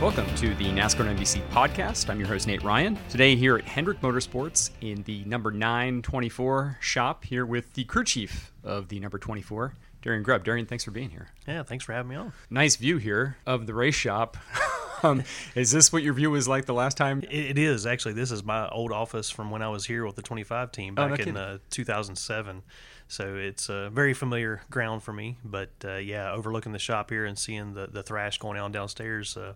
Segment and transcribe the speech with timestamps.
[0.00, 2.08] Welcome to the NASCAR and NBC podcast.
[2.08, 2.98] I'm your host, Nate Ryan.
[3.10, 8.50] Today, here at Hendrick Motorsports in the number 924 shop, here with the crew chief
[8.64, 10.44] of the number 24, Darian Grubb.
[10.44, 11.28] Darian, thanks for being here.
[11.46, 12.32] Yeah, thanks for having me on.
[12.48, 14.38] Nice view here of the race shop.
[15.02, 15.22] um,
[15.54, 17.22] is this what your view was like the last time?
[17.24, 18.14] It, it is actually.
[18.14, 21.06] This is my old office from when I was here with the 25 team Oh,
[21.06, 22.62] no back in uh, 2007.
[23.10, 25.36] So it's a very familiar ground for me.
[25.44, 29.36] But uh, yeah, overlooking the shop here and seeing the, the thrash going on downstairs,
[29.36, 29.54] uh,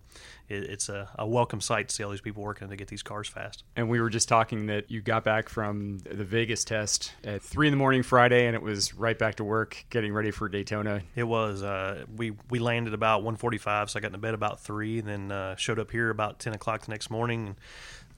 [0.49, 3.05] it, it's a, a welcome sight to see all these people working to get these
[3.05, 3.63] cars fast.
[3.77, 7.69] And we were just talking that you got back from the Vegas test at three
[7.69, 11.03] in the morning Friday, and it was right back to work, getting ready for Daytona.
[11.15, 11.63] It was.
[11.63, 15.31] Uh, we we landed about 1:45, so I got into bed about three, and then
[15.31, 17.47] uh, showed up here about 10 o'clock the next morning.
[17.47, 17.57] And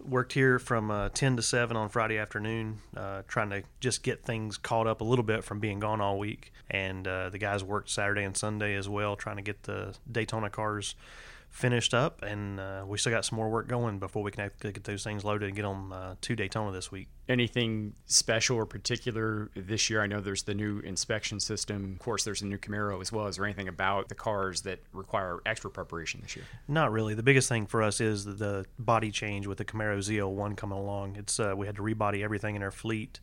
[0.04, 4.24] worked here from uh, 10 to 7 on Friday afternoon, uh, trying to just get
[4.24, 6.52] things caught up a little bit from being gone all week.
[6.70, 10.50] And uh, the guys worked Saturday and Sunday as well, trying to get the Daytona
[10.50, 10.94] cars
[11.56, 12.22] finished up.
[12.22, 15.02] And uh, we still got some more work going before we can actually get those
[15.02, 17.08] things loaded and get them uh, to Daytona this week.
[17.30, 20.02] anything special or particular this year?
[20.02, 21.94] I know there's the new inspection system.
[21.94, 23.26] Of course, there's a new Camaro as well.
[23.26, 26.44] Is there anything about the cars that require extra preparation this year?
[26.68, 27.14] Not really.
[27.14, 30.78] The biggest thing for us is the, the body change with the Camaro ZL1 coming
[30.78, 31.16] along.
[31.16, 33.18] It's uh, we had to rebody everything in our fleet,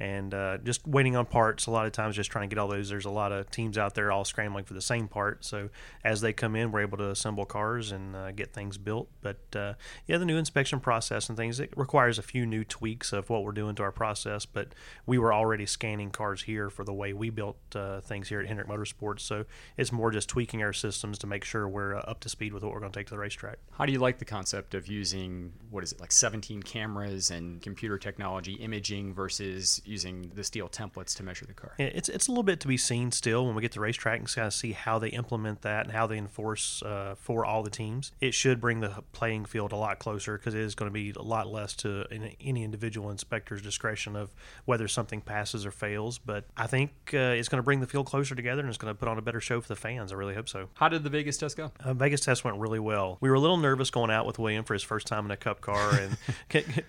[0.00, 1.66] and uh, just waiting on parts.
[1.66, 2.88] A lot of times, just trying to get all those.
[2.88, 5.44] There's a lot of teams out there all scrambling for the same part.
[5.44, 5.70] So
[6.04, 9.08] as they come in, we're able to assemble cars and uh, get things built.
[9.20, 9.74] But uh,
[10.06, 13.44] yeah, the new inspection process and things it requires a few new tweaks of what
[13.44, 14.46] we're doing to our process.
[14.46, 14.68] But
[15.06, 18.46] we were already scanning cars here for the way we built uh, things here at
[18.46, 19.20] Hendrick Motorsports.
[19.20, 19.44] So
[19.76, 22.62] it's more just tweaking our systems to make sure we're uh, up to speed with
[22.62, 23.58] what we're going to take to the racetrack.
[23.72, 27.60] How do you like the concept of using what is it like 17 cameras and
[27.60, 31.74] computer technology imaging versus using the steel templates to measure the car?
[31.78, 33.80] Yeah, It's it's a little bit to be seen still when we get to the
[33.82, 37.44] racetrack and kind of see how they implement that and how they enforce uh, for
[37.44, 38.12] all the teams.
[38.20, 41.12] It should bring the playing field a lot closer because it is going to be
[41.16, 44.34] a lot less to an- any individual inspector's discretion of
[44.64, 46.18] whether something passes or fails.
[46.18, 48.92] But I think uh, it's going to bring the field closer together and it's going
[48.94, 50.12] to put on a better show for the fans.
[50.12, 50.68] I really hope so.
[50.74, 51.72] How did the Vegas test go?
[51.84, 53.18] Uh, Vegas test went really well.
[53.20, 55.36] We were a little nervous going out with William for his first time in a
[55.36, 56.16] Cup car, and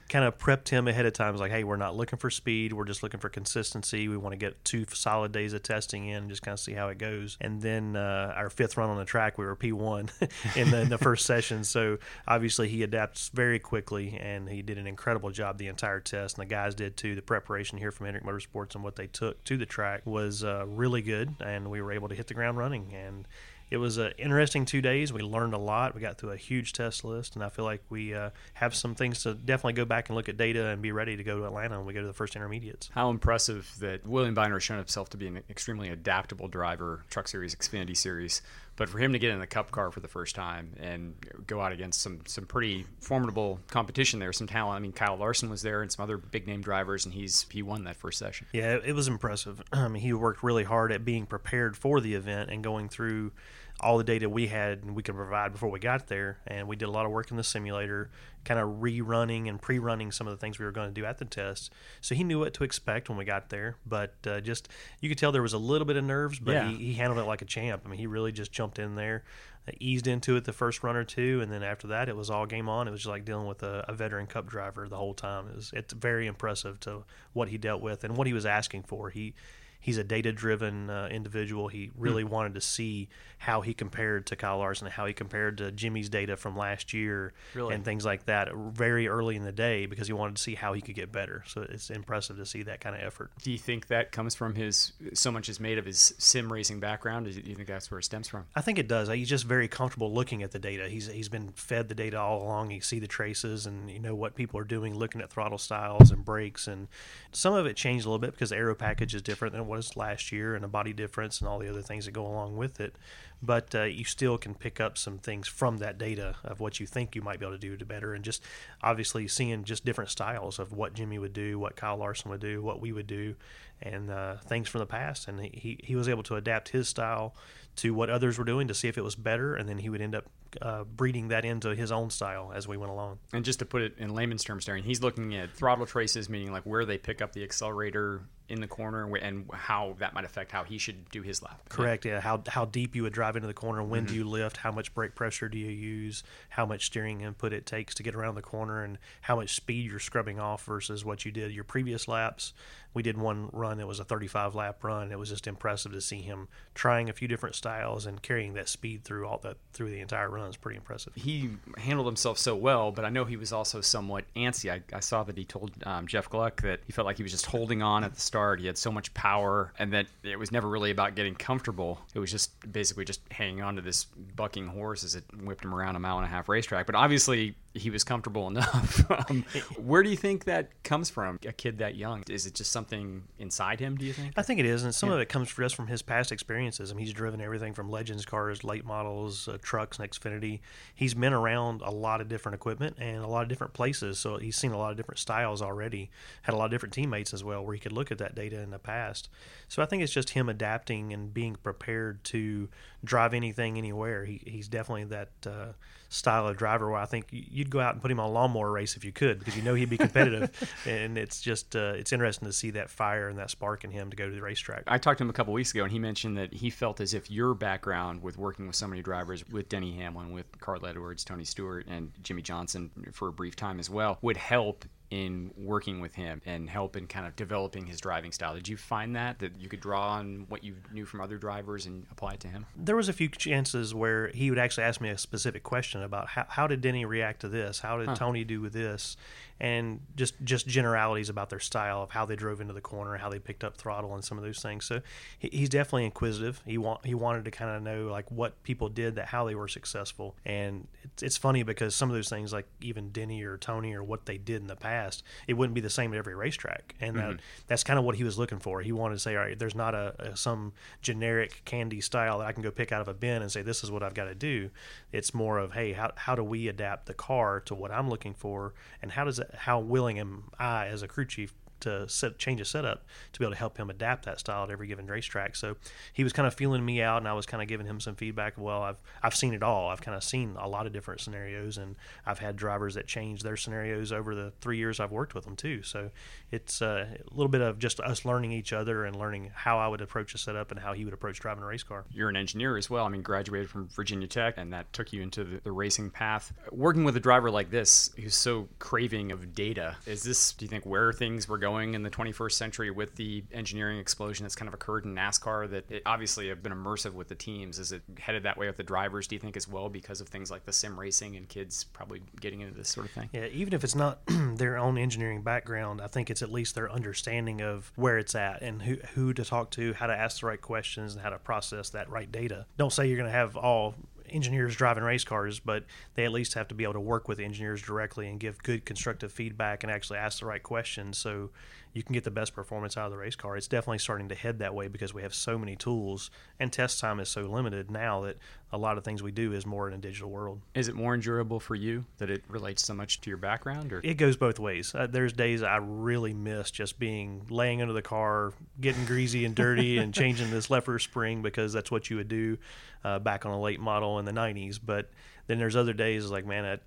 [0.09, 1.29] kind of prepped him ahead of time.
[1.29, 2.73] It was like, hey, we're not looking for speed.
[2.73, 4.07] We're just looking for consistency.
[4.07, 6.88] We want to get two solid days of testing in just kind of see how
[6.88, 7.38] it goes.
[7.39, 10.09] And then uh, our fifth run on the track, we were P1
[10.57, 11.63] in, the, in the first session.
[11.63, 16.38] So obviously he adapts very quickly, and he did an incredible job the entire test.
[16.38, 17.13] And the guys did too.
[17.13, 20.66] The preparation here from Hendrick Motorsports and what they took to the track was uh,
[20.67, 22.94] really good, and we were able to hit the ground running.
[22.95, 23.28] And
[23.72, 25.13] it was an interesting two days.
[25.13, 25.94] We learned a lot.
[25.94, 28.96] We got through a huge test list, and I feel like we uh, have some
[28.96, 31.46] things to definitely go back and look at data and be ready to go to
[31.46, 32.90] Atlanta when we go to the first intermediates.
[32.94, 37.28] How impressive that William Byron has shown himself to be an extremely adaptable driver, Truck
[37.28, 38.41] Series, Xfinity Series.
[38.75, 41.13] But for him to get in the Cup car for the first time and
[41.46, 44.78] go out against some some pretty formidable competition there, some talent.
[44.78, 47.62] I mean, Kyle Larson was there and some other big name drivers, and he's he
[47.62, 48.47] won that first session.
[48.53, 49.62] Yeah, it was impressive.
[49.74, 53.34] I mean, he worked really hard at being prepared for the event and going through
[53.81, 56.40] all the data we had and we could provide before we got there.
[56.47, 58.09] And we did a lot of work in the simulator,
[58.43, 61.17] kind of rerunning and pre-running some of the things we were going to do at
[61.17, 61.72] the test.
[62.02, 63.78] So he knew what to expect when we got there.
[63.85, 64.67] But uh, just
[64.99, 66.70] you could tell there was a little bit of nerves, but Yeah.
[66.70, 67.84] he, he handled it like a champ.
[67.85, 69.23] I mean, he really just jumped in there,
[69.67, 72.29] uh, eased into it the first run or two, and then after that, it was
[72.29, 72.87] all game on.
[72.87, 75.47] It was just like dealing with a, a veteran Cup driver the whole time.
[75.47, 77.03] It was, it's very impressive to
[77.34, 79.09] what he dealt with and what he was asking for.
[79.09, 79.35] He
[79.79, 81.67] he's a data driven uh, individual.
[81.67, 82.29] He really mm.
[82.29, 86.35] wanted to see how he compared to Kyle Larson, how he compared to Jimmie's data
[86.35, 87.73] from last year, really?
[87.73, 90.73] and things like that very early in the day because he wanted to see how
[90.73, 91.43] he could get better.
[91.47, 93.31] So it's impressive to see that kind of effort.
[93.41, 96.81] Do you think that comes from his so much is made of his sim racing
[96.81, 97.26] background?
[97.28, 98.46] Do you think that's where it stems from?
[98.55, 99.08] I think it does.
[99.08, 100.90] He's just very comfortable looking at the data.
[100.90, 102.72] He's he's been fed the data all along.
[102.72, 106.11] You see the traces and you know what people are doing, looking at throttle styles
[106.11, 106.90] and brakes, and
[107.31, 109.95] some of it changed a little bit because the aero package is different than was
[109.95, 112.81] last year, and a body difference and all the other things that go along with
[112.81, 112.95] it.
[113.41, 116.85] But uh, you still can pick up some things from that data of what you
[116.85, 118.13] think you might be able to do to better.
[118.13, 118.43] And just
[118.83, 122.61] obviously seeing just different styles of what Jimmie would do, what Kyle Larson would do,
[122.61, 123.35] what we would do,
[123.81, 125.29] and uh, things from the past.
[125.29, 127.33] And he, he was able to adapt his style
[127.77, 130.01] to what others were doing to see if it was better, and then he would
[130.01, 130.25] end up
[130.61, 133.19] uh, breeding that into his own style as we went along.
[133.34, 136.51] And just to put it in layman's terms, Darren, he's looking at throttle traces, meaning
[136.51, 140.51] like where they pick up the accelerator in the corner and how that might affect
[140.51, 141.69] how he should do his lap.
[141.69, 142.03] Correct.
[142.03, 142.19] Yeah.
[142.19, 143.84] How how deep you would drive into the corner.
[143.84, 144.09] When mm-hmm.
[144.09, 144.57] do you lift?
[144.57, 146.23] How much brake pressure do you use?
[146.49, 149.90] How much steering input it takes to get around the corner, and how much speed
[149.91, 152.53] you're scrubbing off versus what you did your previous laps
[152.93, 155.11] we did one run that was a 35 lap run.
[155.11, 158.67] It was just impressive to see him trying a few different styles and carrying that
[158.67, 160.39] speed through all that through the entire run.
[160.47, 161.14] It's pretty impressive.
[161.16, 164.72] He handled himself so well, but I know he was also somewhat antsy.
[164.72, 167.32] I, I saw that he told um, Jeff Gluck that he felt like he was
[167.32, 168.59] just holding on at the start.
[168.59, 172.00] He had so much power, and that it was never really about getting comfortable.
[172.14, 174.06] It was just basically just hanging on to this
[174.36, 176.86] bucking horse as it whipped him around a mile and a half racetrack.
[176.86, 179.09] But obviously, he was comfortable enough.
[179.29, 179.45] um,
[179.77, 181.39] where do you think that comes from?
[181.45, 182.23] A kid that young?
[182.29, 183.95] Is it just something inside him?
[183.95, 184.33] Do you think?
[184.35, 185.16] I think it is, and some yeah.
[185.16, 186.91] of it comes just from his past experiences.
[186.91, 190.61] I mean, he's driven everything from Legends cars, late models, uh, trucks, and Xfinity.
[190.95, 194.37] He's been around a lot of different equipment and a lot of different places, so
[194.37, 196.09] he's seen a lot of different styles already.
[196.41, 198.59] Had a lot of different teammates as well, where he could look at that data
[198.61, 199.29] in the past.
[199.67, 202.69] So I think it's just him adapting and being prepared to
[203.03, 204.25] drive anything anywhere.
[204.25, 205.29] He, he's definitely that.
[205.45, 205.73] Uh,
[206.09, 208.72] style of driver where I think you'd go out and put him on a lawnmower
[208.72, 210.52] race if you could because you know he'd be competitive.
[210.85, 214.09] and it's just uh, it's interesting to see that fire and that spark in him
[214.09, 214.84] to go to the racetrack.
[214.88, 217.14] I talked to him a couple weeks ago and he mentioned that he felt as
[217.14, 221.23] if your background with working with so many drivers, with Denny Hamlin, with Carl Edwards,
[221.23, 226.02] Tony Stewart, and Jimmie Johnson for a brief time as well, would help in working
[226.02, 228.53] with him and help in kind of developing his driving style.
[228.53, 231.85] Did you find that that you could draw on what you knew from other drivers
[231.85, 232.66] and apply it to him?
[232.76, 236.28] There was a few chances where he would actually ask me a specific question about
[236.28, 237.79] how, how did Denny react to this?
[237.79, 238.16] How did huh.
[238.16, 239.17] Tony do with this?
[239.59, 243.29] And just just generalities about their style of how they drove into the corner, how
[243.29, 244.85] they picked up throttle, and some of those things.
[244.85, 245.02] So
[245.38, 246.61] he, he's definitely inquisitive.
[246.66, 249.56] He want he wanted to kind of know like what people did that how they
[249.56, 250.35] were successful.
[250.46, 254.03] And it's, it's funny because some of those things like even Denny or Tony or
[254.03, 256.96] what they did in the past, it wouldn't be the same at every racetrack.
[257.01, 257.29] And mm-hmm.
[257.32, 258.82] that, that's kind of what he was looking for.
[258.82, 262.48] He wanted to say, all right, there's not a, a some generic candy style that
[262.48, 264.25] I can go pick out of a bin and say this is what I've got
[264.25, 264.70] to do.
[265.12, 268.34] It's more of hey, how how do we adapt the car to what I'm looking
[268.34, 272.38] for, and how does it how willing am I as a crew chief to set,
[272.38, 275.08] change a setup to be able to help him adapt that style at every given
[275.08, 275.55] racetrack.
[275.55, 275.75] So
[276.13, 278.15] he was kind of feeling me out, and I was kind of giving him some
[278.15, 278.53] feedback.
[278.58, 279.89] Well, I've I've seen it all.
[279.89, 283.43] I've kind of seen a lot of different scenarios, and I've had drivers that change
[283.43, 285.84] their scenarios over the three years I've worked with them too.
[285.84, 286.12] So
[286.51, 289.88] it's uh, a little bit of just us learning each other and learning how I
[289.88, 292.05] would approach a setup and how he would approach driving a race car.
[292.12, 293.05] You're an engineer as well.
[293.05, 296.53] I mean, graduated from Virginia Tech, and that took you into the, the racing path.
[296.72, 300.53] Working with a driver like this, who's so craving of data, is this?
[300.53, 304.00] Do you think where things were going in the 21st 21st century with the engineering
[304.00, 307.35] explosion that's kind of occurred in NASCAR that it obviously have been immersive with the
[307.35, 307.79] teams.
[307.79, 310.27] Is it headed that way with the drivers, do you think, as well, because of
[310.27, 313.29] things like the sim racing and kids probably getting into this sort of thing?
[313.33, 314.19] Yeah, even if it's not
[314.55, 318.61] their own engineering background, I think it's at least their understanding of where it's at
[318.61, 321.39] and who, who to talk to, how to ask the right questions, and how to
[321.39, 322.65] process that right data.
[322.77, 323.95] Don't say you're going to have all
[324.31, 327.39] engineers driving race cars, but they at least have to be able to work with
[327.39, 331.17] engineers directly and give good constructive feedback and actually ask the right questions.
[331.17, 331.51] So
[331.93, 333.58] you can get the best performance out of the race car.
[333.58, 336.29] It's definitely starting to head that way because we have so many tools
[336.60, 338.38] and test time is so limited now that
[338.72, 340.62] a lot of things we do is more in a digital world.
[340.75, 344.01] Is it more enjoyable for you that it relates so much to your background or
[344.03, 344.93] It goes both ways.
[344.93, 349.55] Uh, there's days I really miss just being laying under the car, getting greasy and
[349.55, 352.58] dirty and changing this lever spring because that's what you would do
[353.03, 355.10] uh, back on a late model in the 90s, but
[355.48, 356.77] then there's other days like man, I,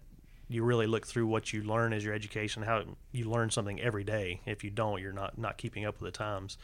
[0.52, 4.04] you really look through what you learn as your education, how you learn something every
[4.04, 4.40] day.
[4.44, 6.58] If you don't, you're not not keeping up with the times.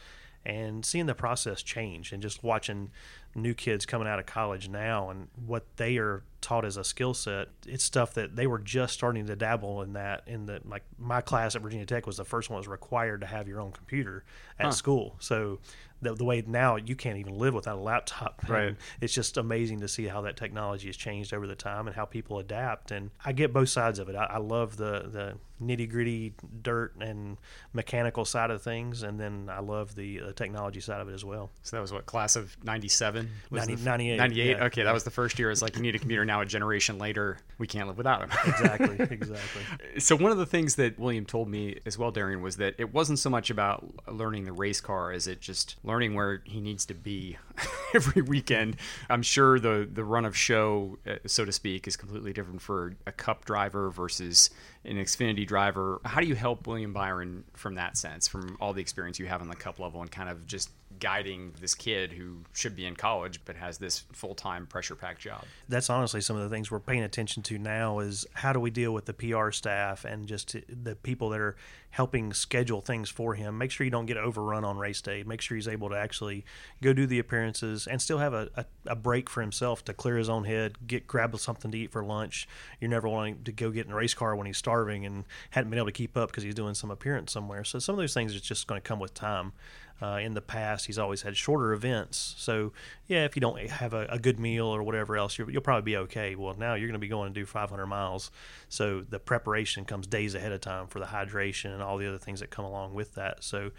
[0.45, 2.91] And seeing the process change and just watching
[3.35, 7.13] new kids coming out of college now and what they are taught as a skill
[7.13, 10.23] set, it's stuff that they were just starting to dabble in that.
[10.27, 13.21] In the like my class at Virginia Tech was the first one that was required
[13.21, 14.23] to have your own computer
[14.59, 14.71] at huh.
[14.71, 15.15] school.
[15.19, 15.59] So
[16.01, 18.43] the, the way now you can't even live without a laptop.
[18.49, 18.69] Right.
[18.69, 21.95] And it's just amazing to see how that technology has changed over the time and
[21.95, 22.89] how people adapt.
[22.91, 24.15] And I get both sides of it.
[24.15, 27.37] I, I love the the nitty gritty dirt and
[27.73, 31.25] mechanical side of things, and then I love the uh, technology side of it as
[31.25, 31.49] well.
[31.63, 34.49] So that was what class of '97, 90, 98, 98.
[34.49, 34.63] yeah.
[34.65, 35.51] Okay, that was the first year.
[35.51, 36.41] It's like you need a computer now.
[36.41, 38.29] A generation later, we can't live without him.
[38.45, 39.61] Exactly, exactly.
[39.99, 42.93] So one of the things that William told me as well, Darian, was that it
[42.93, 46.85] wasn't so much about learning the race car as it just learning where he needs
[46.87, 47.37] to be
[47.93, 48.77] every weekend.
[49.09, 52.95] I'm sure the the run of show, uh, so to speak, is completely different for
[53.05, 54.49] a Cup driver versus
[54.85, 55.99] an Xfinity driver.
[56.05, 59.41] How do you help William Byron from that sense, from all the experience you have
[59.41, 60.69] on the Cup level, and kind of just
[60.99, 65.21] guiding this kid who should be in college but has this full time pressure packed
[65.21, 65.43] job?
[65.67, 68.69] That's honestly some of the things we're paying attention to now is how do we
[68.69, 71.55] deal with the PR staff and just the people that are
[71.91, 73.57] helping schedule things for him.
[73.57, 75.23] Make sure you don't get overrun on race day.
[75.23, 76.45] Make sure he's able to actually
[76.81, 80.17] go do the appearances and still have a, a, a break for himself to clear
[80.17, 82.47] his own head, get grab something to eat for lunch.
[82.79, 85.69] You're never wanting to go get in a race car when he's starving and hadn't
[85.69, 87.63] been able to keep up because he's doing some appearance somewhere.
[87.63, 89.53] So some of those things are just going to come with time.
[90.01, 92.35] Uh, in the past, he's always had shorter events.
[92.37, 92.71] So,
[93.07, 95.91] yeah, if you don't have a, a good meal or whatever else, you will probably
[95.91, 96.35] be okay.
[96.35, 98.31] Well, now you're going to be going to do 500 miles.
[98.69, 102.17] So, the preparation comes days ahead of time for the hydration and all the other
[102.17, 103.43] things that come along with that.
[103.43, 103.71] So,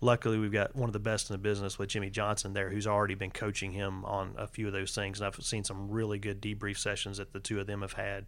[0.00, 2.86] luckily, we've got one of the best in the business with Jimmie Johnson there, who's
[2.86, 5.20] already been coaching him on a few of those things.
[5.20, 8.26] And I've seen some really good debrief sessions that the two of them have had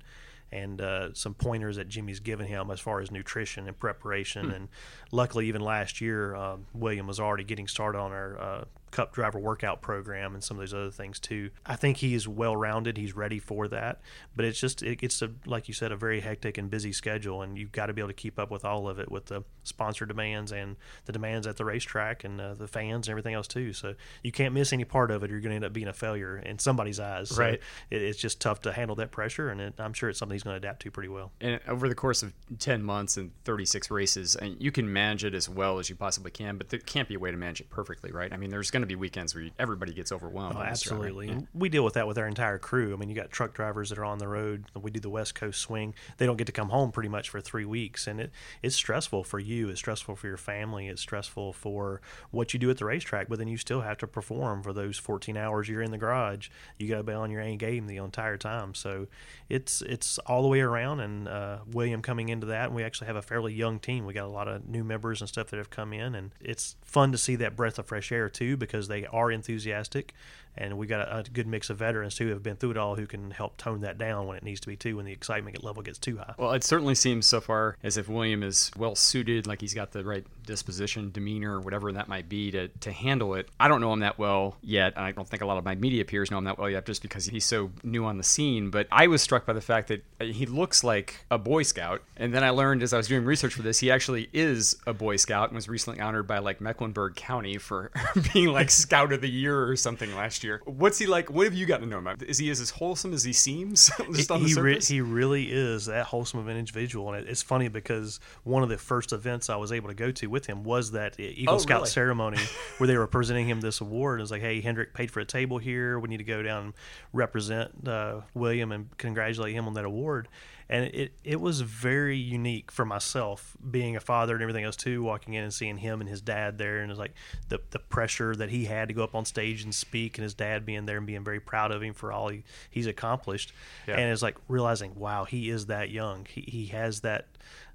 [0.50, 4.46] and uh, some pointers that Jimmie's given him as far as nutrition and preparation.
[4.46, 4.54] Hmm.
[4.54, 4.68] And
[5.12, 9.38] luckily, even last year, uh, William was already getting started on our uh, Cup driver
[9.38, 11.50] workout program and some of those other things too.
[11.66, 12.96] I think he is well rounded.
[12.96, 14.00] He's ready for that,
[14.34, 17.42] but it's just it, it's a like you said a very hectic and busy schedule,
[17.42, 19.42] and you've got to be able to keep up with all of it with the
[19.62, 23.46] sponsor demands and the demands at the racetrack and uh, the fans and everything else
[23.46, 23.72] too.
[23.72, 25.30] So you can't miss any part of it.
[25.30, 27.30] You're going to end up being a failure in somebody's eyes.
[27.30, 27.60] So right.
[27.90, 30.42] It, it's just tough to handle that pressure, and it, I'm sure it's something he's
[30.42, 31.32] going to adapt to pretty well.
[31.40, 35.34] And over the course of 10 months and 36 races, and you can manage it
[35.34, 37.70] as well as you possibly can, but there can't be a way to manage it
[37.70, 38.32] perfectly, right?
[38.32, 40.56] I mean, there's going to be weekends where everybody gets overwhelmed.
[40.56, 41.28] Oh, absolutely.
[41.28, 41.40] Yeah.
[41.54, 42.92] We deal with that with our entire crew.
[42.92, 44.64] I mean, you got truck drivers that are on the road.
[44.74, 45.94] We do the West Coast swing.
[46.18, 48.32] They don't get to come home pretty much for three weeks, and it
[48.62, 49.68] it's stressful for you.
[49.68, 50.88] It's stressful for your family.
[50.88, 53.28] It's stressful for what you do at the racetrack.
[53.28, 56.48] But then you still have to perform for those 14 hours you're in the garage.
[56.78, 58.74] You got to be on your A game the entire time.
[58.74, 59.06] So
[59.48, 61.00] it's it's all the way around.
[61.00, 64.06] And uh, William coming into that, and we actually have a fairly young team.
[64.06, 66.76] We got a lot of new members and stuff that have come in, and it's
[66.82, 70.14] fun to see that breath of fresh air too because they are enthusiastic
[70.58, 72.96] and we got a, a, good mix of veterans who have been through it all
[72.96, 75.62] who can help tone that down when it needs to be too when the excitement
[75.62, 76.34] level gets too high.
[76.36, 79.92] Well, it certainly seems so far as if William is well suited, like he's got
[79.92, 83.48] the right disposition, demeanor, whatever that might be to, to handle it.
[83.60, 84.94] I don't know him that well yet.
[84.96, 86.86] And I don't think a lot of my media peers know him that well yet
[86.86, 88.70] just because he's so new on the scene.
[88.70, 92.02] But I was struck by the fact that he looks like a Boy Scout.
[92.16, 94.94] And then I learned as I was doing research for this, he actually is a
[94.94, 97.92] Boy Scout and was recently honored by like Mecklenburg County for
[98.32, 100.62] being like Scout of the Year or something last year.
[100.64, 101.30] What's he like?
[101.30, 102.22] What have you gotten to know about?
[102.22, 103.90] Is he as wholesome as he seems?
[104.12, 104.90] just on the he, surface?
[104.90, 107.12] Re- he really is that wholesome of an individual.
[107.12, 110.26] And it's funny because one of the first events I was able to go to
[110.28, 111.90] with him was that Eagle oh, Scout really?
[111.90, 112.38] ceremony
[112.78, 114.20] where they were presenting him this award.
[114.20, 115.98] It was like, hey, Hendrick paid for a table here.
[115.98, 116.74] We need to go down and
[117.12, 120.28] represent uh, William and congratulate him on that award.
[120.70, 125.02] And it, it was very unique for myself, being a father and everything else too,
[125.02, 127.14] walking in and seeing him and his dad there, and it's like
[127.48, 130.34] the the pressure that he had to go up on stage and speak, and his
[130.34, 133.54] dad being there and being very proud of him for all he, he's accomplished,
[133.86, 133.94] Yeah.
[133.94, 136.26] and it's like realizing, wow, he is that young.
[136.28, 137.28] He he has that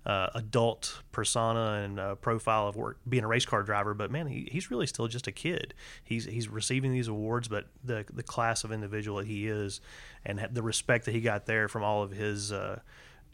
[0.05, 4.27] uh, adult persona and uh, profile of work being a race car driver, but man,
[4.27, 5.74] he, he's really still just a kid.
[6.03, 9.79] He's he's receiving these awards, but the the class of individual that he is,
[10.25, 12.79] and the respect that he got there from all of his uh,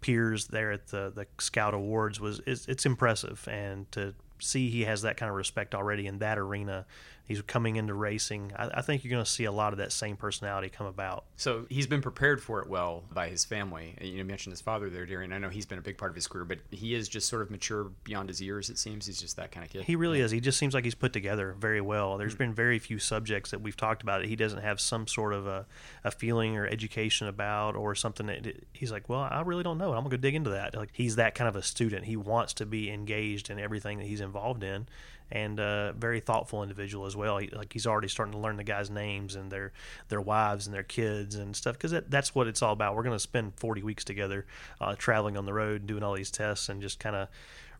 [0.01, 4.83] peers there at the the Scout Awards was it's, it's impressive, and to see he
[4.83, 6.85] has that kind of respect already in that arena.
[7.29, 8.53] He's coming into racing.
[8.55, 11.25] I, I think you're going to see a lot of that same personality come about.
[11.35, 13.95] So he's been prepared for it well by his family.
[14.01, 15.31] You know, mentioned his father there, Darian.
[15.31, 17.43] I know he's been a big part of his career, but he is just sort
[17.43, 18.71] of mature beyond his years.
[18.71, 19.83] It seems he's just that kind of kid.
[19.83, 20.31] He really is.
[20.31, 22.17] He just seems like he's put together very well.
[22.17, 22.45] There's mm-hmm.
[22.45, 25.45] been very few subjects that we've talked about that he doesn't have some sort of
[25.45, 25.67] a,
[26.03, 29.93] a feeling or education about or something that he's like, well, I really don't know.
[29.93, 30.75] I'm going to dig into that.
[30.75, 32.05] Like he's that kind of a student.
[32.05, 34.87] He wants to be engaged in everything that he's involved in
[35.31, 37.37] and uh, very thoughtful individual as well.
[37.37, 39.71] He, like he's already starting to learn the guys' names and their
[40.07, 42.95] their wives and their kids and stuff because that, that's what it's all about.
[42.95, 44.45] We're going to spend 40 weeks together,
[44.81, 47.27] uh, traveling on the road, doing all these tests, and just kind of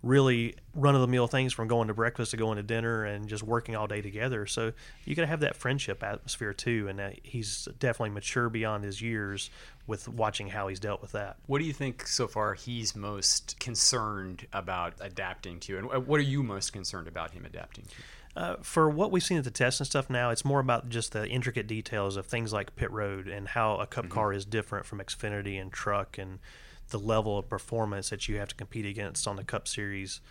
[0.02, 3.28] really run of the mill things from going to breakfast to going to dinner and
[3.28, 4.46] just working all day together.
[4.46, 4.72] So
[5.04, 6.88] you got to have that friendship atmosphere too.
[6.88, 9.50] And he's definitely mature beyond his years
[9.88, 11.38] with watching how he's dealt with that.
[11.48, 15.78] What do you think so far he's most concerned about adapting to?
[15.78, 17.96] And what are you most concerned about him adapting to?
[18.36, 21.12] Uh, for what we've seen at the test and stuff now, it's more about just
[21.12, 24.14] the intricate details of things like pit road and how a cup mm-hmm.
[24.14, 26.40] car is different from Xfinity and truck and
[26.90, 30.22] the level of performance that you have to compete against on the Cup Series.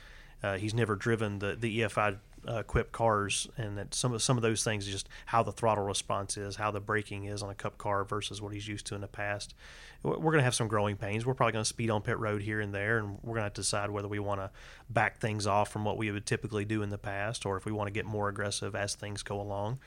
[0.43, 4.37] Uh, he's never driven the the EFI uh, equipped cars, and that some of some
[4.37, 7.55] of those things, just how the throttle response is, how the braking is on a
[7.55, 9.55] Cup car versus what he's used to in the past.
[10.03, 11.27] We're going to have some growing pains.
[11.27, 13.55] We're probably going to speed on pit road here and there, and we're going to
[13.55, 14.51] decide whether we want to
[14.89, 17.73] back things off from what we would typically do in the past, or if we
[17.73, 19.81] want to get more aggressive as things go along.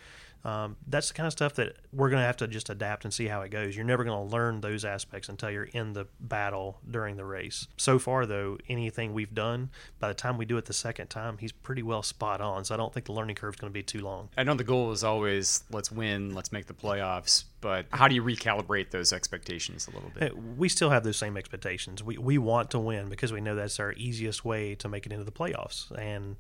[0.44, 3.14] Um, that's the kind of stuff that we're going to have to just adapt and
[3.14, 3.76] see how it goes.
[3.76, 7.68] You're never going to learn those aspects until you're in the battle during the race.
[7.78, 9.70] So far, though, anything we've done,
[10.00, 12.66] by the time we do it the second time, he's pretty well spot on.
[12.66, 14.30] So I don't think the learning curve is going to be too long.
[14.36, 18.16] I know the goal is always let's win, let's make the playoffs, but how do
[18.16, 20.36] you recalibrate those expectations a little bit?
[20.58, 22.04] We still have those same expectations.
[22.04, 25.12] We, we want to win because we know that's our easiest way to make it
[25.12, 25.92] into the playoffs.
[25.92, 26.38] And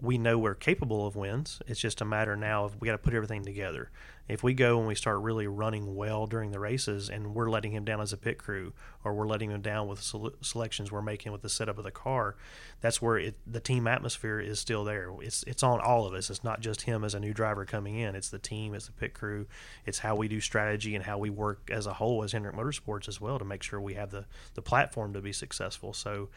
[0.00, 1.60] we know we're capable of wins.
[1.66, 3.90] It's just a matter now of we got to put everything together.
[4.28, 7.72] If we go and we start really running well during the races and we're letting
[7.72, 8.72] him down as a pit crew
[9.04, 10.00] or we're letting him down with
[10.40, 12.36] selections we're making with the setup of the car,
[12.80, 15.10] that's where it, the team atmosphere is still there.
[15.20, 16.30] It's it's on all of us.
[16.30, 18.14] It's not just him as a new driver coming in.
[18.14, 19.46] It's the team, it's the pit crew,
[19.84, 23.08] it's how we do strategy and how we work as a whole as Hendrick Motorsports
[23.08, 25.92] as well to make sure we have the the platform to be successful.
[25.92, 26.28] So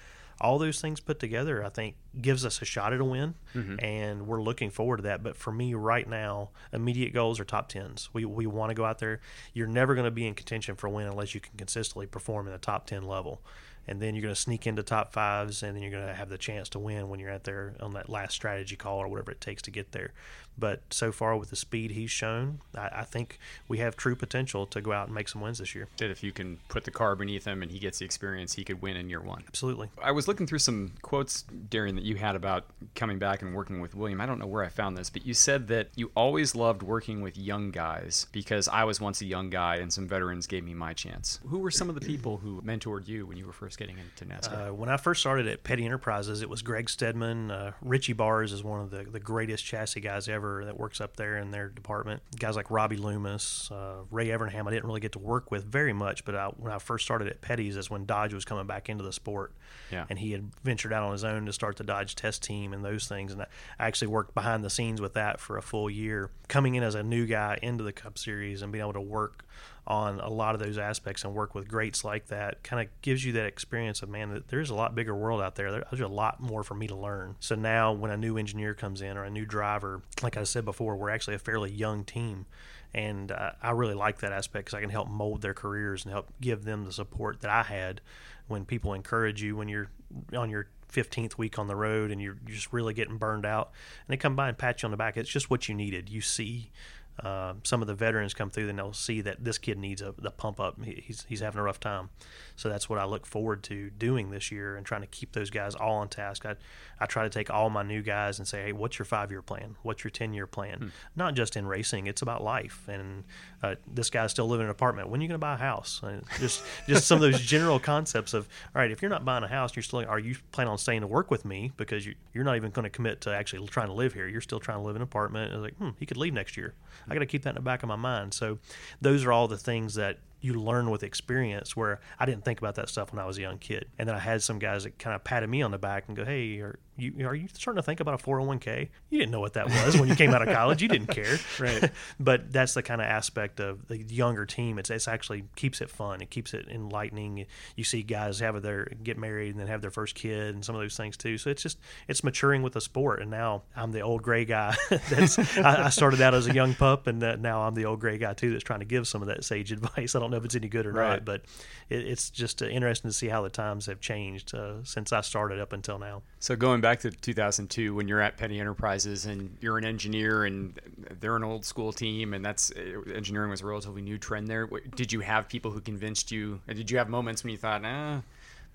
[0.43, 3.83] all those things put together, I think, gives us a shot at a win, mm-hmm.
[3.83, 5.23] and we're looking forward to that.
[5.23, 8.09] But for me, right now, immediate goals are top tens.
[8.13, 9.21] We we want to go out there.
[9.53, 12.45] You're never going to be in contention for a win unless you can consistently perform
[12.47, 13.41] in the top ten level
[13.87, 16.29] and then you're going to sneak into top fives, and then you're going to have
[16.29, 19.31] the chance to win when you're out there on that last strategy call or whatever
[19.31, 20.13] it takes to get there.
[20.57, 24.65] But so far, with the speed he's shown, I, I, think we have true potential
[24.67, 25.87] to go out and make some wins this year.
[25.97, 28.63] That if you can put the car beneath him and he gets the experience, he
[28.63, 29.43] could win in year one.
[29.47, 29.89] Absolutely.
[30.01, 33.81] I was looking through some quotes, Darian, that you had about coming back and working
[33.81, 34.21] with William.
[34.21, 37.21] I don't know where I found this, but you said that you always loved working
[37.21, 40.73] with young guys because I was once a young guy and some veterans gave me
[40.73, 41.39] my chance.
[41.47, 44.25] Who were some of the people who mentored you when you were first getting into
[44.25, 44.69] NASCAR?
[44.69, 47.49] Uh, when I first started at Petty Enterprises, it was Greg Steadman.
[47.49, 51.15] Uh, Richie Barsz is one of the, the greatest chassis guys ever that works up
[51.17, 52.21] there in their department.
[52.37, 55.93] Guys like Robbie Loomis, uh, Ray Evernham, I didn't really get to work with very
[55.93, 58.89] much, but I, when I first started at Petty's is when Dodge was coming back
[58.89, 59.53] into the sport.
[59.91, 60.05] Yeah.
[60.09, 62.83] And he had ventured out on his own to start the Dodge test team and
[62.83, 63.31] those things.
[63.31, 63.47] And I
[63.79, 66.29] actually worked behind the scenes with that for a full year.
[66.47, 69.45] Coming in as a new guy into the Cup Series and being able to work
[69.85, 73.25] on a lot of those aspects and work with greats like that kind of gives
[73.25, 75.71] you that experience of man that there's a lot bigger world out there.
[75.71, 77.35] There's a lot more for me to learn.
[77.39, 80.63] So now when a new engineer comes in or a new driver like i said
[80.63, 82.45] before we're actually a fairly young team.
[82.93, 86.13] And uh, i really like that aspect because i can help mold their careers and
[86.13, 87.99] help give them the support that i had.
[88.47, 89.89] When people encourage you when you're
[90.33, 93.71] on your 15th week on the road and you're just really getting burned out
[94.07, 96.09] and they come by and pat you on the back it's just what you needed.
[96.09, 96.71] You see
[97.21, 100.13] uh, some of the veterans come through and they'll see that this kid needs a
[100.17, 100.83] the pump up.
[100.83, 102.09] He's he's having a rough time,
[102.55, 105.49] so that's what I look forward to doing this year and trying to keep those
[105.49, 106.45] guys all on task.
[106.45, 106.55] I
[106.99, 109.41] I try to take all my new guys and say, hey, what's your five year
[109.41, 109.75] plan?
[109.83, 110.77] What's your ten year plan?
[110.77, 110.87] Hmm.
[111.15, 112.87] Not just in racing, it's about life.
[112.87, 113.25] And
[113.61, 115.09] uh, this guy's still living in an apartment.
[115.09, 116.01] When are you going to buy a house?
[116.03, 119.43] And just just some of those general concepts of all right, if you're not buying
[119.43, 122.15] a house, you're still are you planning on staying to work with me because you
[122.33, 124.27] you're not even going to commit to actually trying to live here.
[124.27, 125.53] You're still trying to live in an apartment.
[125.53, 126.73] And like, hmm, he could leave next year.
[127.07, 128.33] I got to keep that in the back of my mind.
[128.33, 128.59] So
[129.01, 132.75] those are all the things that you learn with experience where I didn't think about
[132.75, 133.85] that stuff when I was a young kid.
[133.97, 136.17] And then I had some guys that kind of patted me on the back and
[136.17, 138.89] go, Hey, are you, are you starting to think about a 401k?
[139.09, 140.81] You didn't know what that was when you came out of college.
[140.81, 141.37] You didn't care.
[141.59, 141.89] right.
[142.19, 144.77] but that's the kind of aspect of the younger team.
[144.77, 146.21] It's, it's actually keeps it fun.
[146.21, 147.45] It keeps it enlightening.
[147.77, 150.75] You see guys have their, get married and then have their first kid and some
[150.75, 151.37] of those things too.
[151.37, 151.79] So it's just,
[152.09, 153.21] it's maturing with the sport.
[153.21, 154.75] And now I'm the old gray guy.
[155.09, 158.17] that's, I, I, started out as a young pup and now I'm the old gray
[158.17, 160.15] guy too, that's trying to give some of that sage advice.
[160.15, 161.09] I don't know if it's any good or right.
[161.09, 161.41] not, but
[161.89, 165.21] it, it's just uh, interesting to see how the times have changed uh, since I
[165.21, 166.23] started up until now.
[166.39, 170.79] So going back to 2002, when you're at Petty Enterprises and you're an engineer and
[171.19, 174.67] they're an old school team, and that's uh, engineering was a relatively new trend there.
[174.95, 176.61] Did you have people who convinced you?
[176.67, 178.21] Did you have moments when you thought, nah?